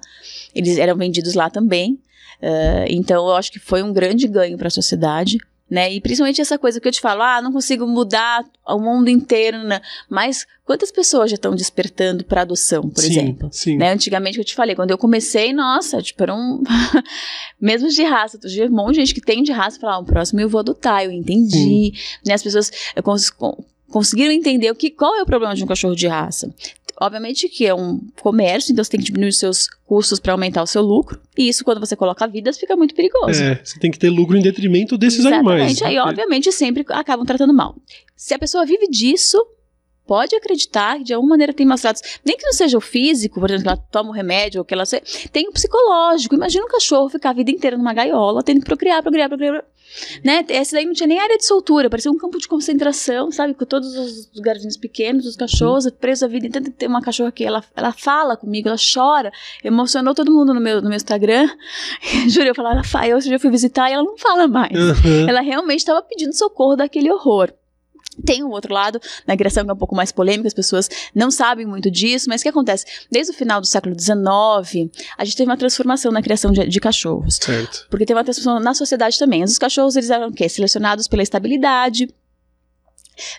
[0.55, 1.99] eles eram vendidos lá também.
[2.41, 5.39] Eh, então eu acho que foi um grande ganho para a sociedade.
[5.69, 5.93] Né?
[5.93, 9.63] E principalmente essa coisa que eu te falo, ah, não consigo mudar o mundo inteiro,
[9.63, 9.81] né?
[10.09, 13.49] mas quantas pessoas já estão despertando para adoção, por sim, exemplo?
[13.53, 13.77] Sim.
[13.77, 16.61] Né, antigamente que eu te falei, quando eu comecei, nossa, tipo, era um.
[17.61, 19.95] Mesmo de raça, tu vê um monte de gente que tem de raça e fala,
[19.95, 21.93] ah, o próximo eu vou adotar, eu entendi.
[22.27, 25.63] Né, as pessoas eh, cons- con- conseguiram entender o que, qual é o problema de
[25.63, 26.53] um cachorro de raça.
[27.01, 30.63] Obviamente que é um comércio, então você tem que diminuir os seus custos para aumentar
[30.63, 31.19] o seu lucro.
[31.37, 33.43] E isso, quando você coloca vidas, fica muito perigoso.
[33.43, 35.49] É, você tem que ter lucro em detrimento desses Exatamente.
[35.49, 35.83] animais.
[35.83, 37.75] Aí, obviamente, sempre acabam tratando mal.
[38.15, 39.43] Se a pessoa vive disso,
[40.11, 42.03] pode acreditar que de alguma maneira tem maus tratos.
[42.25, 44.85] Nem que não seja o físico, por exemplo, ela toma o remédio, ou que ela
[44.85, 45.01] se...
[45.31, 46.35] tem o psicológico.
[46.35, 49.65] Imagina um cachorro ficar a vida inteira numa gaiola, tendo que procriar, procriar, procriar.
[50.25, 50.45] Né?
[50.49, 53.55] Esse daí não tinha nem área de soltura, parecia um campo de concentração, sabe?
[53.55, 56.69] Com todos os lugarzinhos pequenos, os cachorros, presos a vida inteira.
[56.77, 59.31] Tem uma cachorra que ela, ela fala comigo, ela chora,
[59.63, 61.49] emocionou todo mundo no meu, no meu Instagram.
[62.29, 64.77] Juro, eu falava, eu hoje eu fui visitar e ela não fala mais.
[64.77, 65.29] Aham.
[65.29, 67.53] Ela realmente estava pedindo socorro daquele horror.
[68.25, 71.31] Tem um outro lado, na criação que é um pouco mais polêmica, as pessoas não
[71.31, 72.85] sabem muito disso, mas o que acontece?
[73.11, 76.81] Desde o final do século XIX, a gente teve uma transformação na criação de, de
[76.81, 77.39] cachorros.
[77.41, 77.87] Certo.
[77.91, 79.43] Porque teve uma transformação na sociedade também.
[79.43, 80.49] Os cachorros, eles eram o quê?
[80.49, 82.09] Selecionados pela estabilidade,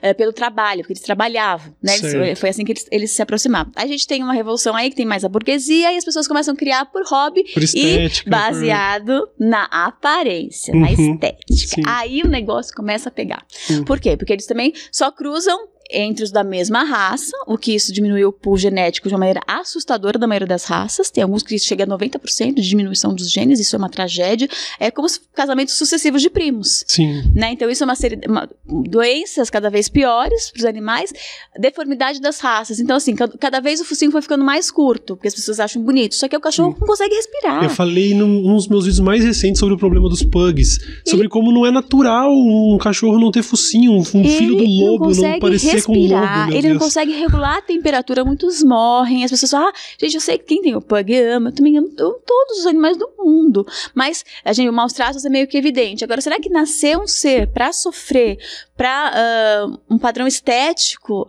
[0.01, 1.95] eh, pelo trabalho, porque eles trabalhavam, né?
[1.97, 3.71] Eles- foi assim que eles, eles se aproximavam.
[3.75, 6.53] A gente tem uma revolução aí que tem mais a burguesia e as pessoas começam
[6.53, 8.27] a criar por hobby Por estética.
[8.27, 11.53] e baseado na aparência, na Uhum, estética.
[11.75, 11.81] sim.
[11.87, 13.45] Aí o negócio começa a pegar.
[13.69, 13.83] Uhum.
[13.85, 14.15] Por quê?
[14.17, 15.57] Porque eles também só cruzam
[15.91, 19.41] entre os da mesma raça, o que isso diminuiu o pool genético de uma maneira
[19.47, 21.09] assustadora da maioria das raças.
[21.09, 24.47] Tem alguns que chega a 90% de diminuição dos genes, isso é uma tragédia.
[24.79, 26.83] É como os casamentos sucessivos de primos.
[26.87, 27.23] Sim.
[27.35, 27.51] Né?
[27.51, 31.13] Então, isso é uma série de uma- doenças cada vez piores para os animais,
[31.59, 32.79] deformidade das raças.
[32.79, 35.81] Então, assim, cada, cada vez o focinho foi ficando mais curto, porque as pessoas acham
[35.81, 36.15] bonito.
[36.15, 37.63] Só que o cachorro não consegue respirar.
[37.63, 40.79] Eu falei num, num dos meus vídeos mais recentes sobre o problema dos pugs.
[41.05, 44.79] Sobre como não é natural um cachorro não ter focinho, um, um filho do Ele
[44.79, 45.99] lobo não, consegue parecer lobo.
[45.99, 46.83] respirar, ele não Deus.
[46.83, 49.23] consegue regular a temperatura, muitos morrem.
[49.23, 51.77] As pessoas falam, ah, gente, eu sei que quem tem o pug ama, eu também
[51.77, 53.65] amo, todos os animais do mundo.
[53.93, 56.03] Mas, a gente, o maus tratos é meio que evidente.
[56.03, 58.37] Agora, será que nascer um ser pra sofrer,
[58.75, 61.25] pra ah, um padrão estético,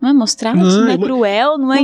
[0.00, 1.80] não é mostrar, Não, não, é uma- cruel, não é...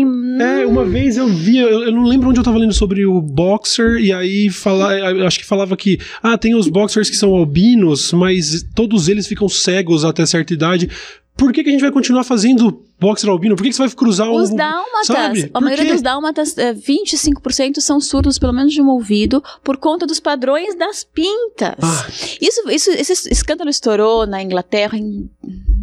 [0.61, 3.20] É, uma vez eu vi, eu, eu não lembro onde eu tava lendo sobre o
[3.20, 7.34] boxer, e aí fala, eu acho que falava que, ah, tem os boxers que são
[7.34, 10.88] albinos, mas todos eles ficam cegos até certa idade.
[11.37, 13.55] Por que, que a gente vai continuar fazendo boxer albino?
[13.57, 14.57] Por que, que você vai cruzar Os um.
[14.57, 15.50] dálmatas, sabe?
[15.52, 20.07] a maioria dos dálmatas, é, 25% são surdos, pelo menos de um ouvido, por conta
[20.07, 21.74] dos padrões das pintas.
[21.82, 22.07] Ah.
[22.40, 25.28] Isso, isso, esse escândalo estourou na Inglaterra em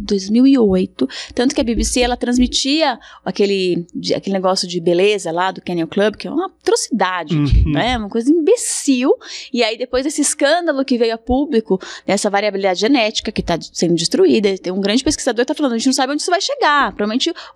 [0.04, 5.60] 2008, tanto que a BBC ela transmitia aquele, de- aquele negócio de beleza lá do
[5.60, 7.72] Kennel Club, que é uma atrocidade, Uhum.
[7.72, 7.96] né?
[7.96, 9.10] Uma coisa imbecil.
[9.52, 13.94] E aí depois desse escândalo que veio a público, dessa variabilidade genética que está sendo
[13.94, 16.40] destruída, tem um grande pesquisador que está falando, a gente não sabe onde isso vai
[16.40, 16.94] chegar.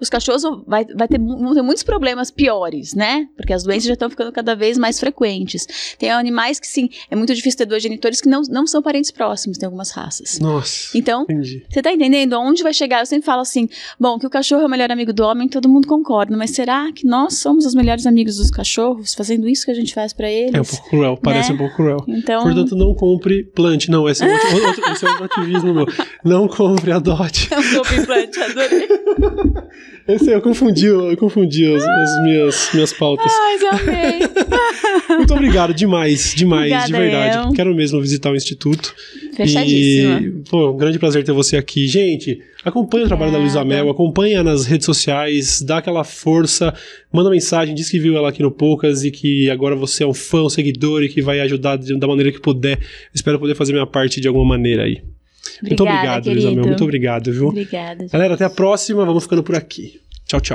[0.01, 3.29] Os cachorros vão, vai, vai ter, vão ter muitos problemas piores, né?
[3.37, 5.67] Porque as doenças já estão ficando cada vez mais frequentes.
[5.99, 9.11] Tem animais que sim, é muito difícil ter dois genitores que não, não são parentes
[9.11, 10.39] próximos, tem algumas raças.
[10.39, 10.97] Nossa.
[10.97, 11.65] Então, Entendi.
[11.69, 13.01] você tá entendendo aonde vai chegar?
[13.01, 15.69] Eu sempre falo assim: bom, que o cachorro é o melhor amigo do homem, todo
[15.69, 19.71] mundo concorda, mas será que nós somos os melhores amigos dos cachorros, fazendo isso que
[19.71, 20.55] a gente faz pra eles?
[20.55, 21.55] É um pouco cruel, parece Né?
[21.55, 21.97] um pouco cruel.
[22.09, 23.91] Então, Portanto, não compre plante.
[23.91, 25.87] Não, esse é outro, outro- esse é outro ativismo meu.
[26.25, 27.49] Não compre, adote.
[27.53, 28.89] eu sou implante, adorei.
[30.09, 33.33] Esse eu confundi, eu confundi as, as minhas, minhas pautas.
[33.33, 34.21] Ai, já amei.
[35.19, 37.49] Muito obrigado, demais, demais, de Obrigada, verdade.
[37.49, 37.53] eu.
[37.53, 38.95] Quero mesmo visitar o Instituto.
[39.35, 40.21] Fechadíssima.
[40.21, 41.87] E, pô, um grande prazer ter você aqui.
[41.89, 43.65] Gente, acompanhe o trabalho da Luísa.
[43.65, 46.73] Mel, acompanha nas redes sociais, dá aquela força,
[47.13, 50.15] manda mensagem, diz que viu ela aqui no Poucas e que agora você é um
[50.15, 52.79] fã, um seguidor e que vai ajudar de- da maneira que puder.
[53.13, 55.03] Espero poder fazer minha parte de alguma maneira aí.
[55.63, 56.49] Muito Obrigada, obrigado, Luísa Mel.
[56.51, 56.67] querido.
[56.69, 57.49] Muito obrigado, viu?
[57.49, 58.07] Obrigada.
[58.13, 59.05] Galera, até a próxima.
[59.05, 60.01] Vamos ficando por aqui.
[60.27, 60.55] Tchau, tchau.